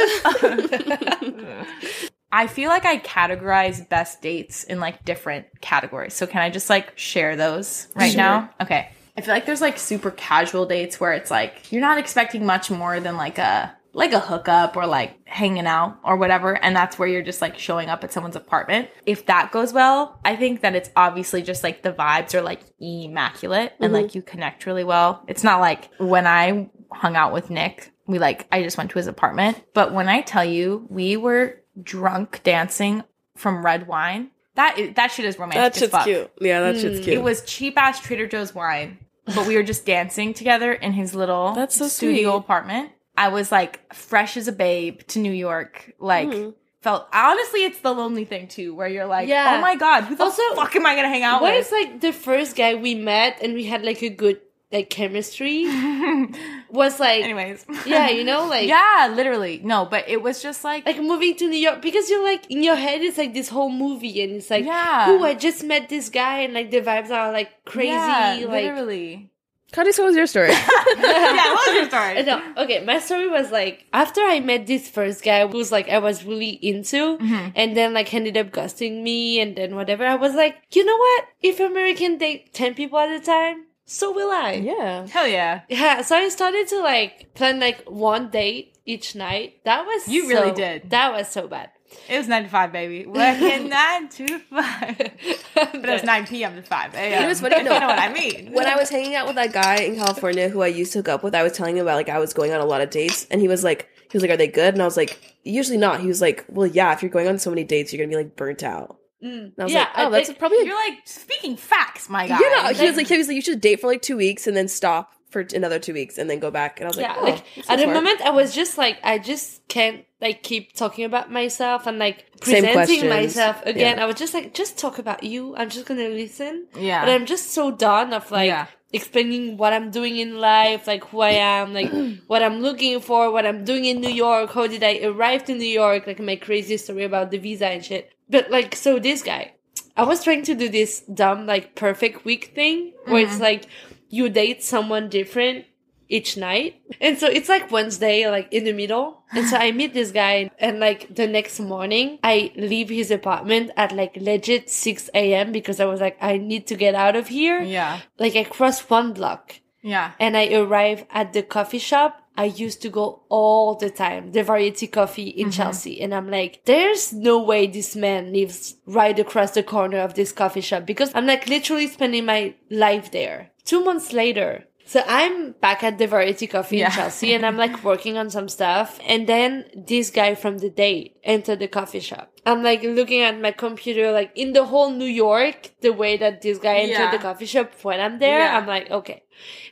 [2.36, 6.14] I feel like I categorize best dates in like different categories.
[6.14, 8.18] So can I just like share those right Sure.
[8.18, 8.50] now?
[8.62, 8.90] Okay.
[9.18, 12.70] I feel like there's like super casual dates where it's like you're not expecting much
[12.70, 17.00] more than like a like a hookup or like hanging out or whatever and that's
[17.00, 18.90] where you're just like showing up at someone's apartment.
[19.06, 22.60] If that goes well, I think that it's obviously just like the vibes are like
[22.82, 24.04] immaculate and mm-hmm.
[24.04, 25.24] like you connect really well.
[25.30, 28.98] It's not like when I hung out with Nick, we like I just went to
[28.98, 33.04] his apartment, but when I tell you we were drunk dancing
[33.36, 35.74] from red wine That is, that shit is romantic.
[35.74, 36.32] That shit's cute.
[36.40, 37.18] Yeah, that shit's cute.
[37.18, 41.14] It was cheap ass Trader Joe's wine, but we were just dancing together in his
[41.14, 42.38] little That's so studio sweet.
[42.40, 42.92] apartment.
[43.18, 45.94] I was like fresh as a babe to New York.
[46.00, 46.50] Like Mm-hmm.
[46.82, 49.56] felt honestly, it's the lonely thing too, where you're like, Yeah.
[49.58, 51.66] oh my god, who the Also, fuck am I gonna hang out What with?
[51.66, 54.40] is like the first guy we met and we had like a good
[54.72, 55.64] like chemistry
[56.70, 60.86] was like Anyways, yeah, you know, like yeah, literally no, but it was just like
[60.86, 63.70] like moving to New York because you're like in your head it's like this whole
[63.72, 65.06] movie and it's like Yeah.
[65.10, 68.64] oh I just met this guy and like the vibes are like crazy yeah, like
[68.66, 69.30] literally.
[69.72, 70.50] Cuddy, what was your story?
[70.98, 72.24] yeah, what was your story?
[72.24, 75.90] no, okay, my story was like after I met this first guy who was like
[75.90, 77.50] I was really into Mm-hmm.
[77.56, 80.96] and then like ended up ghosting me and then whatever, I was like, you know
[80.96, 81.26] what?
[81.42, 84.54] If American date ten people at a time, so will I.
[84.54, 85.08] yeah.
[85.08, 85.62] Hell yeah.
[85.70, 89.60] Yeah, so I started to like plan like one date each night.
[89.64, 90.90] That was You really did.
[90.90, 91.70] That was so bad.
[92.10, 93.06] It was nine to five, baby.
[93.06, 94.98] Working nine to five.
[95.56, 96.56] But it was nine p.m.
[96.56, 97.24] to five a.m.
[97.24, 97.66] It was what's funny?
[97.70, 97.74] No.
[97.76, 98.52] you know what I mean.
[98.52, 101.08] when I was hanging out with that guy in California who I used to hook
[101.10, 102.90] up with, I was telling him about like I was going on a lot of
[102.90, 105.38] dates, and he was like, he was like, "Are they good?" And I was like,
[105.44, 106.92] "Usually not." He was like, "Well, yeah.
[106.94, 109.44] If you're going on so many dates, you're gonna be like burnt out." Mm.
[109.46, 112.40] And I was Yeah, like, "Oh, that's think- probably." You're like speaking facts, my guy.
[112.40, 114.56] yeah, he was like, he was like, you should date for like two weeks and
[114.56, 116.80] then stop for another two weeks and then go back.
[116.80, 118.98] And I was like, yeah, oh, like at is the moment I was just like
[119.04, 123.98] I just can't like keep talking about myself and like presenting myself again.
[123.98, 124.04] Yeah.
[124.04, 125.56] I was just like just talk about you.
[125.58, 126.68] I'm just gonna listen.
[126.78, 127.04] Yeah.
[127.04, 128.68] But I'm just so done of like Yeah.
[128.94, 131.92] explaining what I'm doing in life, like who I am, like
[132.28, 135.54] what I'm looking for, what I'm doing in New York, how did I arrive to
[135.54, 138.12] New York, like my crazy story about the visa and shit.
[138.30, 139.54] But like so this guy,
[139.96, 143.44] I was trying to do this dumb like perfect week thing where it's mm-hmm.
[143.44, 143.66] like
[144.10, 145.66] you date someone different
[146.08, 146.82] each night.
[147.02, 149.24] And so it's like Wednesday, like in the middle.
[149.32, 153.72] And so I meet this guy and like the next morning I leave his apartment
[153.78, 155.52] at like legit 6 a.m.
[155.52, 157.62] because I was like, I need to get out of here.
[157.62, 158.02] Yeah.
[158.20, 160.12] Like I cross one block Yeah.
[160.20, 164.44] and I arrive at the coffee shop I used to go all the time, the
[164.44, 165.52] Variety Coffee in mm-hmm.
[165.52, 166.02] Chelsea.
[166.02, 170.32] And I'm like, there's no way this man lives right across the corner of this
[170.32, 173.52] coffee shop because I'm like literally spending my life there.
[173.64, 176.86] Two months later, so I'm back at the Variety Coffee Yeah.
[176.88, 179.00] in Chelsea and I'm like working on some stuff.
[179.08, 182.32] And then this guy from the date entered the coffee shop.
[182.46, 186.44] I'm like looking at my computer, like in the whole New York, the way that
[186.44, 187.12] this guy entered Yeah.
[187.12, 188.58] the coffee shop when I'm there, Yeah.
[188.58, 189.24] I'm like, okay.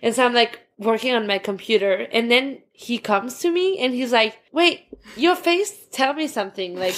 [0.02, 3.94] And so I'm like working on my computer and then he comes to me and
[3.94, 6.78] he's like, wait, your face, tell me something.
[6.78, 6.96] Like,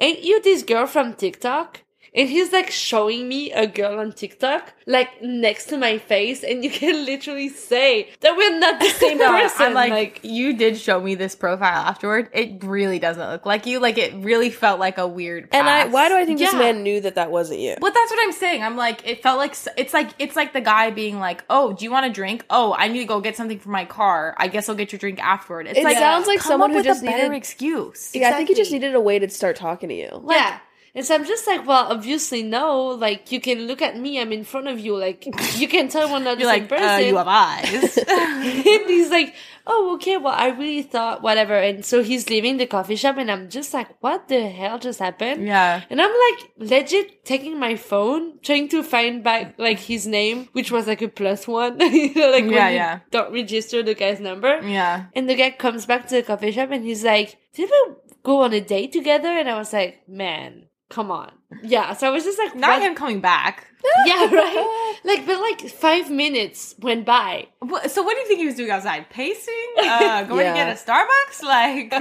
[0.00, 1.82] ain't you this girl from TikTok?
[2.14, 6.64] And he's like showing me a girl on TikTok, like next to my face, and
[6.64, 9.66] you can literally say that we're not the same No, person.
[9.68, 12.30] I'm like, you did show me this profile afterward.
[12.32, 13.78] It really doesn't look like you.
[13.80, 15.48] Like it really felt like a weird.
[15.52, 17.76] And I, why do I think this man knew that that wasn't you?
[17.80, 18.62] But that's what I'm saying.
[18.62, 21.84] I'm like, it felt like it's like it's like the guy being like, "Oh, do
[21.84, 22.44] you want a drink?
[22.50, 24.34] Oh, I need to go get something for my car.
[24.38, 27.02] I guess I'll get your drink afterward." It's It like sounds like someone who just
[27.02, 28.10] a better needed- excuse.
[28.14, 30.24] Yeah, I think he just needed a way to start talking to you.
[30.30, 30.58] yeah.
[30.94, 32.86] And so I'm just like, well, obviously no.
[32.88, 34.20] Like you can look at me.
[34.20, 34.96] I'm in front of you.
[34.96, 35.26] Like
[35.58, 36.88] you can tell we're not the You're same like, person.
[36.88, 37.98] uh, you have eyes.
[38.08, 39.34] and he's like,
[39.66, 41.54] oh, okay, well, I really thought whatever.
[41.54, 44.98] And so he's leaving the coffee shop, and I'm just like, what the hell just
[44.98, 45.46] happened?
[45.46, 45.82] yeah.
[45.90, 50.70] And I'm like, legit taking my phone, trying to find back like his name, which
[50.72, 53.00] was like a plus one, you know, like Yeah, yeah.
[53.10, 54.60] don't register the guy's number.
[54.66, 55.06] Yeah.
[55.14, 58.42] And the guy comes back to the coffee shop, and he's like, did we go
[58.42, 59.28] on a date together?
[59.28, 60.67] And I was like, man.
[60.88, 61.30] Come on.
[61.62, 61.92] Yeah.
[61.94, 63.66] So I was just like, Not what- him coming back.
[64.06, 64.96] Yeah, right?
[65.04, 67.46] Like, but like five minutes went by.
[67.60, 69.08] What- So what do you think he was doing outside?
[69.10, 69.54] Pacing?
[69.78, 70.52] Uh, going Yeah.
[70.52, 71.42] to get a Starbucks?
[71.42, 71.92] Like,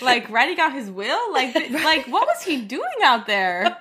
[0.00, 1.32] like writing out his will?
[1.32, 3.76] Like, th- like what was he doing out there?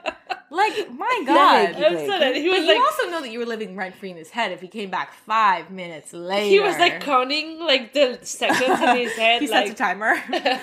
[0.49, 1.75] Like, my God.
[1.75, 2.07] Thank you, so you.
[2.07, 4.29] that But was you like, also know that you were living rent free in his
[4.29, 6.45] head if he came back five minutes later.
[6.45, 9.41] he was like counting like the seconds in his head.
[9.41, 10.13] he like, sets a timer.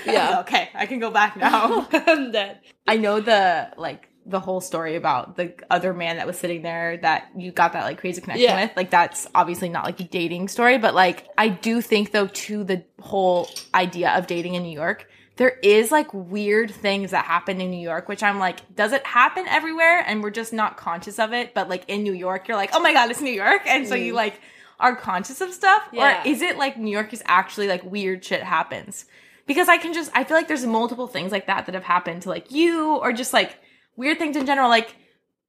[0.04, 0.40] Yeah.
[0.40, 1.88] okay, I can go back now.
[1.90, 2.60] I'm dead.
[2.86, 6.98] I know the like the whole story about the other man that was sitting there
[6.98, 8.64] that you got that like crazy connection Yeah.
[8.66, 8.76] with.
[8.76, 12.62] Like that's obviously not like a dating story, but like I do think though to
[12.62, 15.08] the whole idea of dating in New York,
[15.38, 19.04] there is like weird things that happen in New York, which I'm like, does it
[19.06, 20.04] happen everywhere?
[20.06, 21.54] And we're just not conscious of it.
[21.54, 23.94] But like in New York, you're like, oh my god, it's New York, and so
[23.94, 24.16] you mm.
[24.16, 24.40] like
[24.78, 26.22] are conscious of stuff, Yeah.
[26.22, 29.06] or is it like New York is actually like weird shit happens?
[29.48, 32.22] because I can just I feel like there's multiple things like that that have happened
[32.22, 33.58] to like you or just like
[33.96, 34.68] weird things in general.
[34.68, 34.94] Like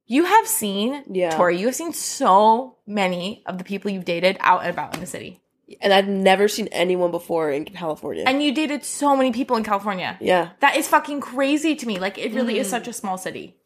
[0.06, 1.30] you have seen, Yeah.
[1.30, 5.00] Tori, you have seen so many of the people you've dated out and about in
[5.00, 5.40] the city,
[5.80, 8.24] And I've never seen anyone before in California.
[8.26, 10.16] and you dated so many people in California.
[10.20, 10.50] yeah.
[10.60, 11.98] That is fucking crazy to me.
[11.98, 12.70] Like it really is mm.
[12.70, 13.56] such a small city.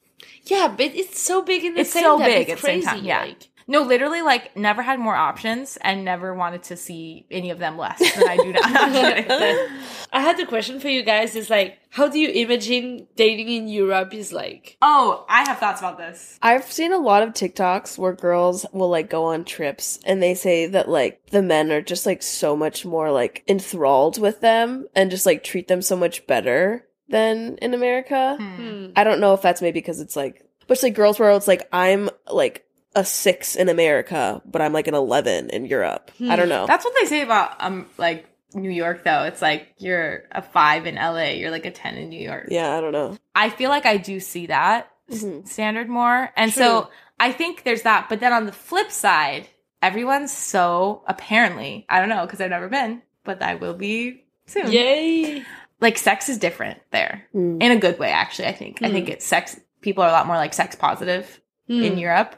[0.44, 2.26] Yeah, but it's so big in the it's same so time.
[2.26, 2.96] big It's at the same crazy.
[2.96, 3.05] time.
[3.05, 3.20] Yeah.
[3.22, 7.59] like- no, literally, like never had more options and never wanted to see any of
[7.59, 8.61] them less than I do now.
[10.12, 11.35] I had a question for you guys.
[11.35, 14.12] Is like, how do you imagine dating in Europe?
[14.12, 16.39] Is like, oh, I have thoughts about this.
[16.43, 20.35] I've seen a lot of TikToks where girls will like go on trips and they
[20.35, 24.89] say that like the men are just like so much more like enthralled with them
[24.95, 28.37] and just like treat them so much better than in America.
[28.39, 28.89] Hmm.
[28.95, 31.49] I don't know if that's maybe because it's like, but it's like girls where it's
[31.49, 36.11] like I'm like a six in America, but I'm like an 11 in Europe.
[36.28, 36.66] I don't know.
[36.66, 39.24] That's what they say about um like New York though.
[39.24, 42.47] It's like you're a five in LA, you're like a ten in New York.
[42.51, 43.16] yeah, I don't know.
[43.34, 45.47] I feel like I do see that s- Mhm.
[45.49, 46.30] standard more.
[46.36, 46.62] And True.
[46.62, 46.88] so
[47.18, 48.09] I think there's that.
[48.09, 49.49] But then on the flip side,
[49.82, 54.70] everyone's so apparently, I don't know, because I've never been, but I will be soon.
[54.70, 55.42] yay!
[55.80, 57.61] Like sex is different there Mm.
[57.62, 58.49] in a good way, actually.
[58.49, 58.82] I think.
[58.82, 61.99] I think it's sex, people are a lot more like sex positive in Hmm.
[61.99, 62.36] Europe.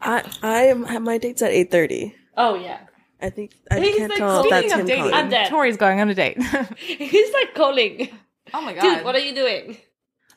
[0.00, 2.14] I I am have my dates at 8:30.
[2.36, 2.78] Oh yeah,
[3.20, 5.14] I think I He's, can't like, tell if speaking that's of him dating, calling.
[5.14, 5.50] I'm dead.
[5.50, 6.40] Tori's going on a date.
[6.78, 8.08] he's like calling.
[8.54, 8.82] oh my god.
[8.82, 9.76] Dude, what are you doing?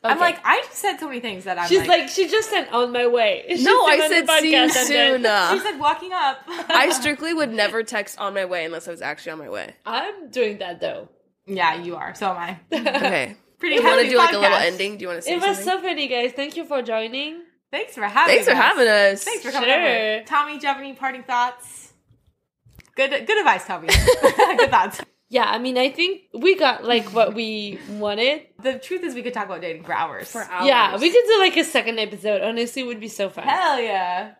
[0.04, 0.20] I'm Okay.
[0.20, 2.66] like, I just said so many things that I'm She's like, like, she just said
[2.72, 3.44] on my way.
[3.56, 5.58] She No, I on the said see you podcast and then- soon.
[5.58, 6.38] she said walking up.
[6.48, 9.76] I strictly would never text on my way unless I was actually on my way.
[9.86, 11.08] I'm doing that though.
[11.46, 12.16] yeah, you are.
[12.16, 12.58] So am I.
[12.72, 13.36] Okay.
[13.60, 14.62] Pretty Do you want to heavy do like a little podcast.
[14.72, 14.96] ending?
[14.96, 15.64] Do you want to say It was something?
[15.66, 16.32] so funny, guys.
[16.32, 17.42] Thank you for joining.
[17.72, 18.44] Thanks for having us.
[18.44, 18.56] Thanks for us.
[18.58, 19.24] having us.
[19.24, 19.78] Thanks for coming Sure.
[20.16, 20.24] over.
[20.26, 21.92] Tommy, do you have any parting thoughts?
[22.94, 23.88] Good good advice, Tommy.
[24.58, 25.00] good thoughts.
[25.30, 28.42] Yeah, I mean, I think we got like what we wanted.
[28.62, 30.30] The truth is we could talk about dating for hours.
[30.30, 30.66] For hours.
[30.66, 32.42] Yeah, we could do like a second episode.
[32.42, 33.44] Honestly, it would be so fun.
[33.44, 34.32] Hell yeah.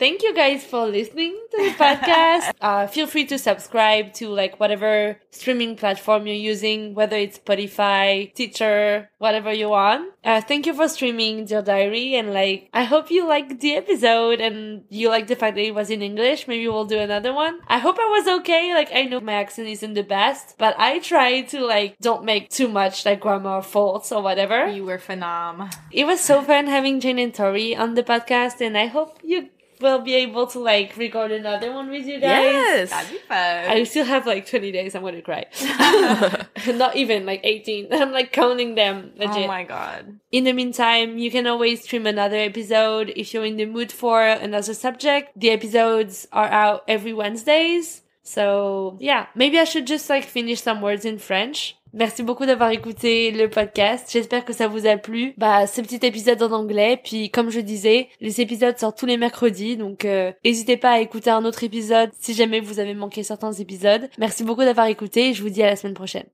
[0.00, 2.52] Thank you guys for listening to the podcast.
[2.62, 8.32] uh, feel free to subscribe to like whatever streaming platform you're using, whether it's Spotify,
[8.32, 10.10] Deezer, whatever you want.
[10.24, 14.40] Uh, thank you for streaming Dear Diary and like, I hope you liked the episode
[14.40, 16.48] and you like the fact that it was in English.
[16.48, 17.60] Maybe we'll do another one.
[17.68, 18.72] I hope I was okay.
[18.72, 22.48] Like, I know my accent isn't the best, but I try to like, don't make
[22.48, 24.66] too much like grammar faults or whatever.
[24.66, 25.70] You were phenom.
[25.92, 29.50] It was so fun having Jane and Tori on the podcast, and I hope you
[29.80, 32.52] will be able to like record another one with you guys.
[32.52, 32.90] Yes.
[32.90, 33.36] That'd be fun.
[33.38, 34.94] I still have like 20 days.
[34.94, 35.46] I'm gonna cry.
[36.66, 37.88] Not even like 18.
[37.92, 39.12] I'm like counting them.
[39.16, 39.36] Legit.
[39.36, 40.18] oh my god.
[40.30, 44.22] In the meantime, you can always stream another episode if you're in the mood for
[44.22, 45.32] another subject.
[45.36, 48.02] The episodes are out every Wednesdays.
[48.22, 51.76] So, yeah, maybe I should just like finish some words in French.
[51.92, 54.08] Merci beaucoup d'avoir écouté le podcast.
[54.12, 55.34] J'espère que ça vous a plu.
[55.36, 57.00] Bah, ce petit épisode en anglais.
[57.02, 59.76] Puis, comme je disais, les épisodes sortent tous les mercredis.
[59.76, 63.52] Donc, euh, n'hésitez pas à écouter un autre épisode si jamais vous avez manqué certains
[63.52, 64.08] épisodes.
[64.18, 65.34] Merci beaucoup d'avoir écouté.
[65.34, 66.26] Je vous dis à la semaine prochaine.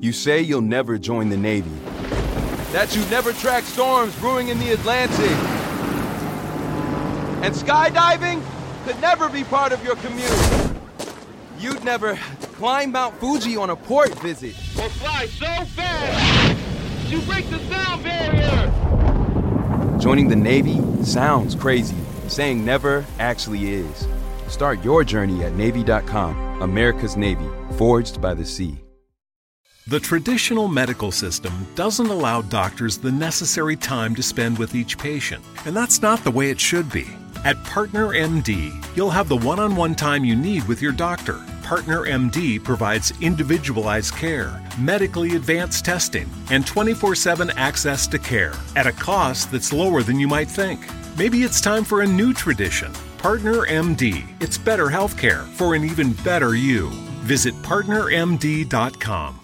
[0.00, 1.70] You say you'll never join the Navy.
[2.72, 5.30] That you never track storms brewing in the Atlantic.
[7.44, 8.40] And skydiving
[8.84, 10.73] could never be part of your commute.
[11.58, 12.16] You'd never
[12.54, 14.54] climb Mount Fuji on a port visit.
[14.78, 16.58] Or fly so fast,
[17.10, 19.98] you break the sound barrier.
[19.98, 21.96] Joining the Navy sounds crazy.
[22.28, 24.06] Saying never actually is.
[24.48, 26.62] Start your journey at Navy.com.
[26.62, 28.78] America's Navy, forged by the sea.
[29.86, 35.44] The traditional medical system doesn't allow doctors the necessary time to spend with each patient,
[35.66, 37.06] and that's not the way it should be.
[37.44, 41.40] At Partner MD, you'll have the one on one time you need with your doctor.
[41.62, 48.86] Partner MD provides individualized care, medically advanced testing, and 24 7 access to care at
[48.86, 50.80] a cost that's lower than you might think.
[51.18, 52.90] Maybe it's time for a new tradition.
[53.18, 54.26] Partner MD.
[54.40, 56.88] It's better healthcare for an even better you.
[57.24, 59.43] Visit partnermd.com.